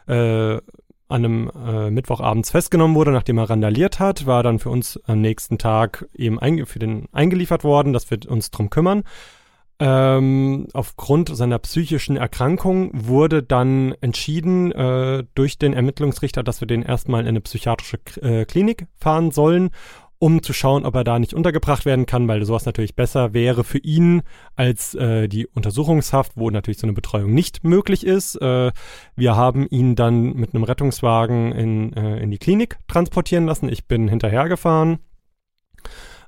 äh, 0.08 0.60
an 1.10 1.26
einem 1.26 1.52
äh, 1.66 1.90
Mittwochabends 1.90 2.52
festgenommen 2.52 2.96
wurde, 2.96 3.12
nachdem 3.12 3.40
er 3.40 3.50
randaliert 3.50 4.00
hat, 4.00 4.26
war 4.26 4.44
dann 4.44 4.60
für 4.60 4.70
uns 4.70 5.00
am 5.06 5.22
nächsten 5.22 5.58
Tag 5.58 6.08
eben 6.14 6.40
für 6.66 6.80
den 6.80 7.08
eingeliefert 7.12 7.64
worden, 7.64 7.94
dass 7.94 8.10
wir 8.10 8.20
uns 8.30 8.52
drum 8.52 8.70
kümmern. 8.70 9.04
Ähm, 9.82 10.68
aufgrund 10.74 11.36
seiner 11.36 11.58
psychischen 11.60 12.18
Erkrankung 12.18 12.92
wurde 12.94 13.42
dann 13.42 13.96
entschieden 14.02 14.74
äh, 14.74 15.24
durch 15.36 15.58
den 15.58 15.74
Ermittlungsrichter, 15.74 16.44
dass 16.44 16.62
wir 16.62 16.68
den 16.68 16.84
erstmal 16.84 17.22
in 17.22 17.30
eine 17.30 17.42
psychiatrische 17.42 17.98
K 17.98 18.20
äh, 18.22 18.46
Klinik 18.46 18.88
fahren 19.00 19.32
sollen, 19.32 19.70
um 20.20 20.44
zu 20.44 20.52
schauen, 20.52 20.86
ob 20.86 20.96
er 20.96 21.06
da 21.06 21.18
nicht 21.18 21.34
untergebracht 21.34 21.86
werden 21.86 22.06
kann, 22.06 22.28
weil 22.28 22.46
sowas 22.46 22.66
natürlich 22.66 22.96
besser 22.96 23.34
wäre 23.34 23.64
für 23.64 23.78
ihn 23.78 24.22
als 24.56 24.94
äh, 24.94 25.30
die 25.30 25.48
Untersuchungshaft, 25.48 26.34
wo 26.36 26.50
natürlich 26.50 26.78
so 26.78 26.86
eine 26.86 26.94
Betreuung 26.94 27.34
nicht 27.34 27.64
möglich 27.64 28.06
ist. 28.06 28.36
Äh, 28.36 28.72
wir 29.16 29.36
haben 29.38 29.66
ihn 29.70 29.96
dann 29.96 30.34
mit 30.34 30.54
einem 30.54 30.66
Rettungswagen 30.66 31.54
in, 31.54 31.94
äh, 31.94 32.20
in 32.20 32.32
die 32.32 32.38
Klinik 32.38 32.78
transportieren 32.88 33.46
lassen. 33.46 33.70
Ich 33.70 33.88
bin 33.88 34.10
hinterhergefahren. 34.10 35.00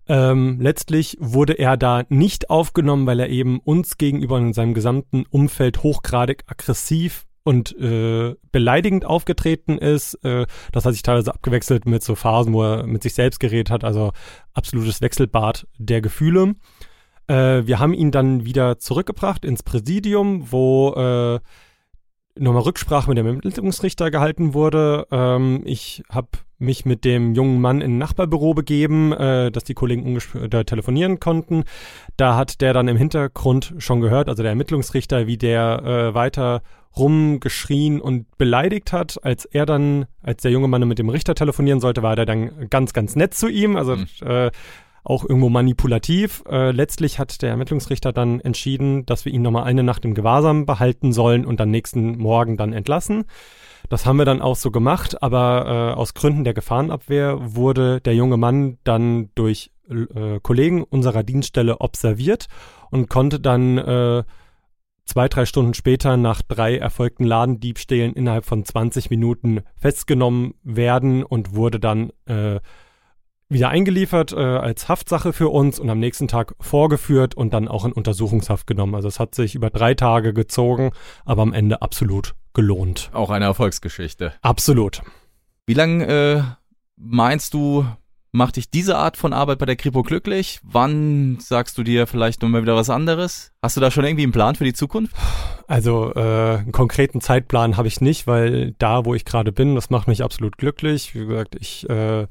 Ähm, 0.07 0.59
letztlich 0.59 1.17
wurde 1.19 1.53
er 1.53 1.77
da 1.77 2.03
nicht 2.09 2.49
aufgenommen, 2.49 3.05
weil 3.05 3.19
er 3.19 3.29
eben 3.29 3.59
uns 3.59 3.97
gegenüber 3.97 4.37
in 4.37 4.53
seinem 4.53 4.73
gesamten 4.73 5.25
Umfeld 5.29 5.83
hochgradig 5.83 6.43
aggressiv 6.47 7.25
und 7.43 7.75
äh, 7.79 8.35
beleidigend 8.51 9.05
aufgetreten 9.05 9.77
ist. 9.77 10.15
Äh, 10.23 10.45
das 10.71 10.85
hat 10.85 10.93
sich 10.93 11.03
teilweise 11.03 11.33
abgewechselt 11.33 11.85
mit 11.85 12.03
so 12.03 12.15
Phasen, 12.15 12.53
wo 12.53 12.63
er 12.63 12.85
mit 12.85 13.03
sich 13.03 13.13
selbst 13.13 13.39
geredet 13.39 13.71
hat, 13.71 13.83
also 13.83 14.11
absolutes 14.53 15.01
Wechselbad 15.01 15.67
der 15.77 16.01
Gefühle. 16.01 16.55
Äh, 17.27 17.65
wir 17.65 17.79
haben 17.79 17.93
ihn 17.93 18.11
dann 18.11 18.45
wieder 18.45 18.77
zurückgebracht 18.79 19.45
ins 19.45 19.63
Präsidium, 19.63 20.51
wo 20.51 20.93
äh, 20.93 21.39
nochmal 22.37 22.63
Rücksprache 22.63 23.09
mit 23.09 23.17
dem 23.17 23.27
Ermittlungsrichter 23.27 24.11
gehalten 24.11 24.53
wurde. 24.53 25.07
Ähm, 25.11 25.61
ich 25.65 26.03
habe 26.09 26.29
mich 26.57 26.85
mit 26.85 27.05
dem 27.05 27.33
jungen 27.33 27.59
Mann 27.59 27.81
in 27.81 27.95
ein 27.95 27.97
Nachbarbüro 27.97 28.53
begeben, 28.53 29.11
äh, 29.13 29.51
dass 29.51 29.63
die 29.63 29.73
Kollegen 29.73 30.05
ungesp- 30.05 30.47
da 30.47 30.63
telefonieren 30.63 31.19
konnten. 31.19 31.63
Da 32.17 32.35
hat 32.35 32.61
der 32.61 32.73
dann 32.73 32.87
im 32.87 32.97
Hintergrund 32.97 33.73
schon 33.79 33.99
gehört, 33.99 34.29
also 34.29 34.43
der 34.43 34.51
Ermittlungsrichter, 34.51 35.25
wie 35.27 35.37
der 35.37 35.81
äh, 35.83 36.13
weiter 36.13 36.61
rumgeschrien 36.95 37.99
und 38.01 38.37
beleidigt 38.37 38.93
hat. 38.93 39.23
Als 39.23 39.45
er 39.45 39.65
dann, 39.65 40.05
als 40.21 40.43
der 40.43 40.51
junge 40.51 40.67
Mann 40.67 40.87
mit 40.87 40.99
dem 40.99 41.09
Richter 41.09 41.35
telefonieren 41.35 41.79
sollte, 41.79 42.03
war 42.03 42.15
der 42.15 42.25
dann 42.25 42.69
ganz, 42.69 42.93
ganz 42.93 43.15
nett 43.15 43.33
zu 43.33 43.47
ihm. 43.47 43.75
Also 43.75 43.95
Mhm. 43.95 44.05
äh, 44.21 44.51
auch 45.03 45.23
irgendwo 45.27 45.49
manipulativ. 45.49 46.43
Äh, 46.49 46.71
letztlich 46.71 47.19
hat 47.19 47.41
der 47.41 47.51
Ermittlungsrichter 47.51 48.13
dann 48.13 48.39
entschieden, 48.39 49.05
dass 49.05 49.25
wir 49.25 49.33
ihn 49.33 49.41
nochmal 49.41 49.63
eine 49.63 49.83
Nacht 49.83 50.05
im 50.05 50.13
Gewahrsam 50.13 50.65
behalten 50.65 51.13
sollen 51.13 51.45
und 51.45 51.59
dann 51.59 51.71
nächsten 51.71 52.17
Morgen 52.17 52.57
dann 52.57 52.73
entlassen. 52.73 53.25
Das 53.89 54.05
haben 54.05 54.17
wir 54.17 54.25
dann 54.25 54.41
auch 54.41 54.55
so 54.55 54.71
gemacht, 54.71 55.21
aber 55.23 55.93
äh, 55.93 55.97
aus 55.97 56.13
Gründen 56.13 56.43
der 56.43 56.53
Gefahrenabwehr 56.53 57.55
wurde 57.55 57.99
der 58.01 58.15
junge 58.15 58.37
Mann 58.37 58.77
dann 58.83 59.29
durch 59.35 59.71
äh, 59.89 60.39
Kollegen 60.41 60.83
unserer 60.83 61.23
Dienststelle 61.23 61.81
observiert 61.81 62.47
und 62.91 63.09
konnte 63.09 63.39
dann 63.39 63.77
äh, 63.77 64.23
zwei, 65.05 65.27
drei 65.27 65.45
Stunden 65.45 65.73
später 65.73 66.15
nach 66.15 66.41
drei 66.41 66.77
erfolgten 66.77 67.25
Ladendiebstählen 67.25 68.13
innerhalb 68.13 68.45
von 68.45 68.63
20 68.63 69.09
Minuten 69.09 69.61
festgenommen 69.75 70.53
werden 70.63 71.23
und 71.23 71.55
wurde 71.55 71.79
dann 71.79 72.11
äh, 72.25 72.59
wieder 73.51 73.69
eingeliefert 73.69 74.31
äh, 74.31 74.37
als 74.37 74.87
Haftsache 74.87 75.33
für 75.33 75.49
uns 75.49 75.77
und 75.79 75.89
am 75.89 75.99
nächsten 75.99 76.27
Tag 76.27 76.55
vorgeführt 76.59 77.35
und 77.35 77.53
dann 77.53 77.67
auch 77.67 77.85
in 77.85 77.91
Untersuchungshaft 77.91 78.65
genommen. 78.65 78.95
Also 78.95 79.07
es 79.07 79.19
hat 79.19 79.35
sich 79.35 79.55
über 79.55 79.69
drei 79.69 79.93
Tage 79.93 80.33
gezogen, 80.33 80.91
aber 81.25 81.41
am 81.41 81.53
Ende 81.53 81.81
absolut 81.81 82.33
gelohnt. 82.53 83.09
Auch 83.13 83.29
eine 83.29 83.45
Erfolgsgeschichte. 83.45 84.33
Absolut. 84.41 85.01
Wie 85.65 85.73
lange 85.73 86.05
äh, 86.07 86.43
meinst 86.95 87.53
du, 87.53 87.85
macht 88.31 88.55
dich 88.55 88.69
diese 88.69 88.97
Art 88.97 89.17
von 89.17 89.33
Arbeit 89.33 89.59
bei 89.59 89.65
der 89.65 89.75
Kripo 89.75 90.01
glücklich? 90.01 90.59
Wann 90.63 91.37
sagst 91.41 91.77
du 91.77 91.83
dir 91.83 92.07
vielleicht 92.07 92.41
nochmal 92.41 92.61
wieder 92.61 92.75
was 92.75 92.89
anderes? 92.89 93.51
Hast 93.61 93.75
du 93.75 93.81
da 93.81 93.91
schon 93.91 94.05
irgendwie 94.05 94.23
einen 94.23 94.31
Plan 94.31 94.55
für 94.55 94.63
die 94.63 94.73
Zukunft? 94.73 95.13
Also 95.67 96.13
äh, 96.15 96.59
einen 96.59 96.71
konkreten 96.71 97.19
Zeitplan 97.19 97.75
habe 97.75 97.89
ich 97.89 97.99
nicht, 97.99 98.27
weil 98.27 98.73
da, 98.79 99.05
wo 99.05 99.13
ich 99.13 99.25
gerade 99.25 99.51
bin, 99.51 99.75
das 99.75 99.89
macht 99.89 100.07
mich 100.07 100.23
absolut 100.23 100.57
glücklich. 100.57 101.13
Wie 101.15 101.25
gesagt, 101.25 101.55
ich 101.59 101.89
äh, 101.89 102.27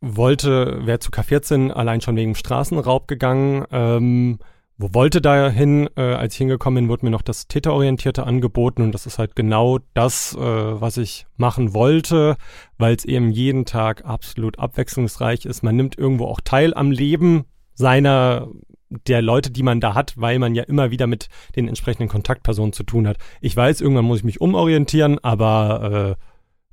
wollte, 0.00 0.86
wäre 0.86 0.98
zu 0.98 1.10
K14 1.10 1.70
allein 1.70 2.00
schon 2.00 2.16
wegen 2.16 2.34
Straßenraub 2.34 3.08
gegangen. 3.08 3.64
Ähm, 3.70 4.38
wo 4.78 4.92
wollte 4.92 5.22
dahin? 5.22 5.88
Äh, 5.96 6.02
als 6.02 6.34
ich 6.34 6.38
hingekommen 6.38 6.84
bin, 6.84 6.90
wurde 6.90 7.06
mir 7.06 7.10
noch 7.10 7.22
das 7.22 7.48
Täterorientierte 7.48 8.24
angeboten 8.24 8.82
und 8.82 8.92
das 8.92 9.06
ist 9.06 9.18
halt 9.18 9.34
genau 9.34 9.78
das, 9.94 10.34
äh, 10.34 10.38
was 10.38 10.98
ich 10.98 11.26
machen 11.36 11.72
wollte, 11.72 12.36
weil 12.76 12.94
es 12.94 13.06
eben 13.06 13.30
jeden 13.30 13.64
Tag 13.64 14.04
absolut 14.04 14.58
abwechslungsreich 14.58 15.46
ist. 15.46 15.62
Man 15.62 15.76
nimmt 15.76 15.96
irgendwo 15.96 16.26
auch 16.26 16.40
teil 16.44 16.74
am 16.74 16.90
Leben 16.90 17.46
seiner 17.72 18.48
der 18.88 19.22
Leute, 19.22 19.50
die 19.50 19.62
man 19.62 19.80
da 19.80 19.94
hat, 19.94 20.14
weil 20.16 20.38
man 20.38 20.54
ja 20.54 20.62
immer 20.62 20.90
wieder 20.90 21.06
mit 21.06 21.28
den 21.56 21.68
entsprechenden 21.68 22.08
Kontaktpersonen 22.08 22.72
zu 22.72 22.84
tun 22.84 23.08
hat. 23.08 23.16
Ich 23.40 23.56
weiß, 23.56 23.80
irgendwann 23.80 24.04
muss 24.04 24.18
ich 24.18 24.24
mich 24.24 24.40
umorientieren, 24.40 25.18
aber 25.22 26.16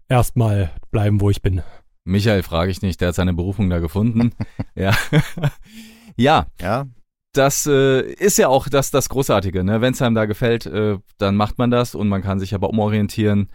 äh, 0.09 0.13
erstmal 0.13 0.71
bleiben, 0.91 1.21
wo 1.21 1.29
ich 1.29 1.41
bin. 1.41 1.61
Michael 2.05 2.43
frage 2.43 2.71
ich 2.71 2.81
nicht, 2.81 3.01
der 3.01 3.09
hat 3.09 3.15
seine 3.15 3.33
Berufung 3.33 3.69
da 3.69 3.79
gefunden. 3.79 4.33
ja. 4.75 4.93
ja, 6.17 6.47
Ja, 6.61 6.87
das 7.33 7.65
äh, 7.65 8.01
ist 8.01 8.37
ja 8.37 8.47
auch 8.47 8.67
das, 8.69 8.91
das 8.91 9.09
Großartige. 9.09 9.63
Ne? 9.63 9.81
Wenn 9.81 9.93
es 9.93 10.01
einem 10.01 10.15
da 10.15 10.25
gefällt, 10.25 10.65
äh, 10.65 10.97
dann 11.17 11.35
macht 11.35 11.57
man 11.57 11.71
das 11.71 11.95
und 11.95 12.09
man 12.09 12.21
kann 12.21 12.39
sich 12.39 12.53
aber 12.53 12.69
umorientieren. 12.69 13.49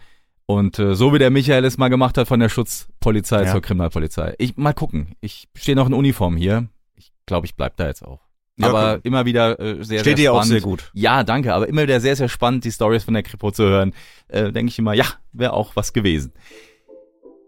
Und 0.45 0.79
äh, 0.79 0.95
so 0.95 1.13
wie 1.13 1.19
der 1.19 1.29
Michael 1.29 1.63
es 1.63 1.77
mal 1.77 1.89
gemacht 1.89 2.17
hat 2.17 2.27
von 2.27 2.39
der 2.39 2.49
Schutzpolizei 2.49 3.43
Ja. 3.43 3.51
zur 3.51 3.61
Kriminalpolizei. 3.61 4.33
Ich 4.39 4.57
mal 4.57 4.73
gucken. 4.73 5.15
Ich 5.21 5.47
stehe 5.55 5.75
noch 5.75 5.87
in 5.87 5.93
Uniform 5.93 6.35
hier. 6.35 6.67
Ich 6.95 7.11
glaube, 7.27 7.45
ich 7.45 7.55
bleib 7.55 7.77
da 7.77 7.85
jetzt 7.87 8.03
auch. 8.03 8.21
Ja, 8.57 8.67
aber 8.67 8.93
okay. 8.95 9.01
immer 9.03 9.25
wieder 9.25 9.57
äh, 9.59 9.75
sehr, 9.83 9.99
steht 9.99 10.03
sehr 10.03 10.15
dir 10.15 10.33
auch 10.33 10.37
spannend. 10.43 10.51
sehr 10.51 10.61
gut. 10.61 10.91
Ja, 10.93 11.23
danke. 11.23 11.53
Aber 11.53 11.69
immer 11.69 11.83
wieder 11.83 12.01
sehr, 12.01 12.15
sehr 12.17 12.27
spannend, 12.27 12.65
die 12.65 12.71
Stories 12.71 13.05
von 13.05 13.13
der 13.13 13.23
Kripo 13.23 13.51
zu 13.51 13.63
hören. 13.63 13.93
Äh, 14.27 14.51
Denke 14.51 14.71
ich 14.71 14.79
immer, 14.79 14.93
ja, 14.93 15.05
wäre 15.31 15.53
auch 15.53 15.75
was 15.77 15.93
gewesen. 15.93 16.33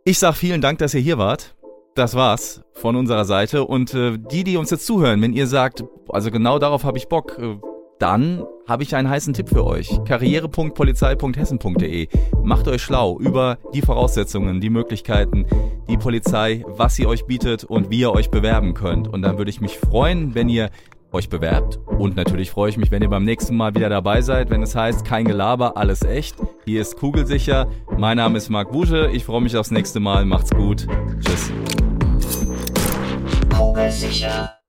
Ich 0.04 0.18
sag 0.18 0.34
vielen 0.34 0.62
Dank, 0.62 0.80
dass 0.80 0.96
ihr 0.96 1.02
hier 1.02 1.20
wart. 1.20 1.54
Das 1.94 2.16
war's 2.16 2.64
von 2.74 2.96
unserer 2.96 3.24
Seite. 3.24 3.66
Und 3.66 3.94
äh, 3.94 4.18
die, 4.18 4.44
die 4.44 4.58
uns 4.58 4.72
jetzt 4.72 4.88
zuhören, 4.88 5.22
wenn 5.22 5.32
ihr 5.32 5.46
sagt, 5.46 5.84
also 6.10 6.32
genau 6.32 6.58
darauf 6.58 6.86
habe 6.86 6.98
ich 6.98 7.08
Bock, 7.08 7.38
äh, 7.38 7.58
dann 8.00 8.44
habe 8.68 8.82
ich 8.82 8.96
einen 8.96 9.08
heißen 9.08 9.36
Tipp 9.36 9.50
für 9.50 9.64
euch. 9.64 10.04
karriere.polizei.hessen.de. 10.06 12.08
Macht 12.44 12.68
euch 12.68 12.82
schlau 12.82 13.20
über 13.20 13.60
die 13.76 13.84
Voraussetzungen, 13.84 14.60
die 14.60 14.72
Möglichkeiten, 14.72 15.46
die 15.88 15.98
Polizei, 15.98 16.64
was 16.66 16.96
sie 16.96 17.06
euch 17.06 17.28
bietet 17.28 17.64
und 17.64 17.92
wie 17.92 18.00
ihr 18.00 18.12
euch 18.12 18.32
bewerben 18.32 18.74
könnt. 18.74 19.08
Und 19.08 19.22
dann 19.22 19.38
würde 19.38 19.52
ich 19.52 19.62
mich 19.62 19.78
freuen, 19.78 20.34
wenn 20.34 20.50
ihr 20.50 20.72
euch 21.12 21.30
bewerbt. 21.30 21.80
Und 21.86 22.16
natürlich 22.16 22.52
freue 22.52 22.70
ich 22.70 22.78
mich, 22.78 22.92
wenn 22.92 23.02
ihr 23.02 23.10
beim 23.10 23.24
nächsten 23.24 23.56
Mal 23.56 23.76
wieder 23.76 23.90
dabei 23.90 24.22
seid, 24.22 24.50
wenn 24.50 24.64
es 24.64 24.76
heißt, 24.76 25.06
kein 25.06 25.26
Gelaber, 25.26 25.78
alles 25.78 26.02
echt. 26.04 26.38
Hier 26.66 26.82
ist 26.82 26.98
Kugelsicher. 26.98 27.68
Mein 27.98 28.18
Name 28.18 28.38
ist 28.38 28.50
Marc 28.50 28.72
Busche. 28.72 29.10
Ich 29.12 29.26
freue 29.26 29.42
mich 29.42 29.58
aufs 29.58 29.72
nächste 29.72 30.00
Mal. 30.00 30.26
Macht's 30.26 30.52
gut. 30.52 30.88
Tschüss. 31.24 31.52
Kugelsicher. 33.56 34.61